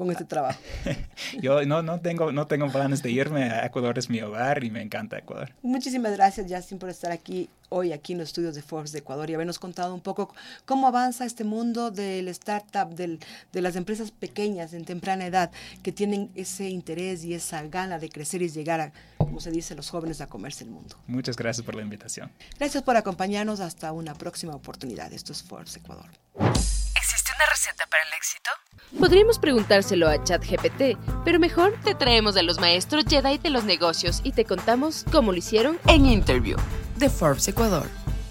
Con 0.00 0.10
este 0.10 0.24
trabajo? 0.24 0.58
Yo 1.42 1.62
no, 1.66 1.82
no, 1.82 2.00
tengo, 2.00 2.32
no 2.32 2.46
tengo 2.46 2.68
planes 2.68 3.02
de 3.02 3.10
irme. 3.10 3.44
A 3.50 3.66
Ecuador 3.66 3.98
es 3.98 4.08
mi 4.08 4.22
hogar 4.22 4.64
y 4.64 4.70
me 4.70 4.80
encanta 4.80 5.18
Ecuador. 5.18 5.52
Muchísimas 5.60 6.12
gracias, 6.12 6.50
Justin, 6.50 6.78
por 6.78 6.88
estar 6.88 7.12
aquí 7.12 7.50
hoy 7.68 7.92
aquí 7.92 8.14
en 8.14 8.18
los 8.18 8.30
estudios 8.30 8.54
de 8.54 8.62
Forbes 8.62 8.92
de 8.92 9.00
Ecuador 9.00 9.28
y 9.28 9.34
habernos 9.34 9.58
contado 9.58 9.94
un 9.94 10.00
poco 10.00 10.34
cómo 10.64 10.88
avanza 10.88 11.26
este 11.26 11.44
mundo 11.44 11.90
del 11.90 12.28
startup, 12.28 12.94
del, 12.94 13.20
de 13.52 13.60
las 13.60 13.76
empresas 13.76 14.10
pequeñas 14.10 14.72
en 14.72 14.86
temprana 14.86 15.26
edad 15.26 15.50
que 15.82 15.92
tienen 15.92 16.30
ese 16.34 16.70
interés 16.70 17.22
y 17.24 17.34
esa 17.34 17.62
gana 17.64 17.98
de 17.98 18.08
crecer 18.08 18.40
y 18.40 18.48
llegar 18.48 18.80
a, 18.80 18.92
como 19.18 19.38
se 19.38 19.50
dice, 19.50 19.74
los 19.74 19.90
jóvenes 19.90 20.22
a 20.22 20.28
comerse 20.28 20.64
el 20.64 20.70
mundo. 20.70 20.96
Muchas 21.06 21.36
gracias 21.36 21.64
por 21.64 21.74
la 21.74 21.82
invitación. 21.82 22.32
Gracias 22.58 22.82
por 22.82 22.96
acompañarnos. 22.96 23.60
Hasta 23.60 23.92
una 23.92 24.14
próxima 24.14 24.54
oportunidad. 24.54 25.12
Esto 25.12 25.32
es 25.32 25.42
Forbes 25.42 25.76
Ecuador. 25.76 26.08
¿Existe 27.40 27.44
una 27.44 27.46
receta 27.46 27.86
para 27.86 28.02
el 28.02 28.12
éxito? 28.14 28.50
Podríamos 28.98 29.38
preguntárselo 29.38 30.08
a 30.08 30.22
ChatGPT, 30.22 30.98
pero 31.24 31.38
mejor 31.38 31.74
te 31.84 31.94
traemos 31.94 32.36
a 32.36 32.42
los 32.42 32.58
maestros 32.58 33.04
Jedi 33.08 33.38
de 33.38 33.50
los 33.50 33.64
negocios 33.64 34.20
y 34.24 34.32
te 34.32 34.44
contamos 34.44 35.04
cómo 35.10 35.32
lo 35.32 35.38
hicieron 35.38 35.78
en 35.86 36.06
Interview 36.06 36.58
de 36.96 37.08
Forbes 37.08 37.48
Ecuador. 37.48 37.86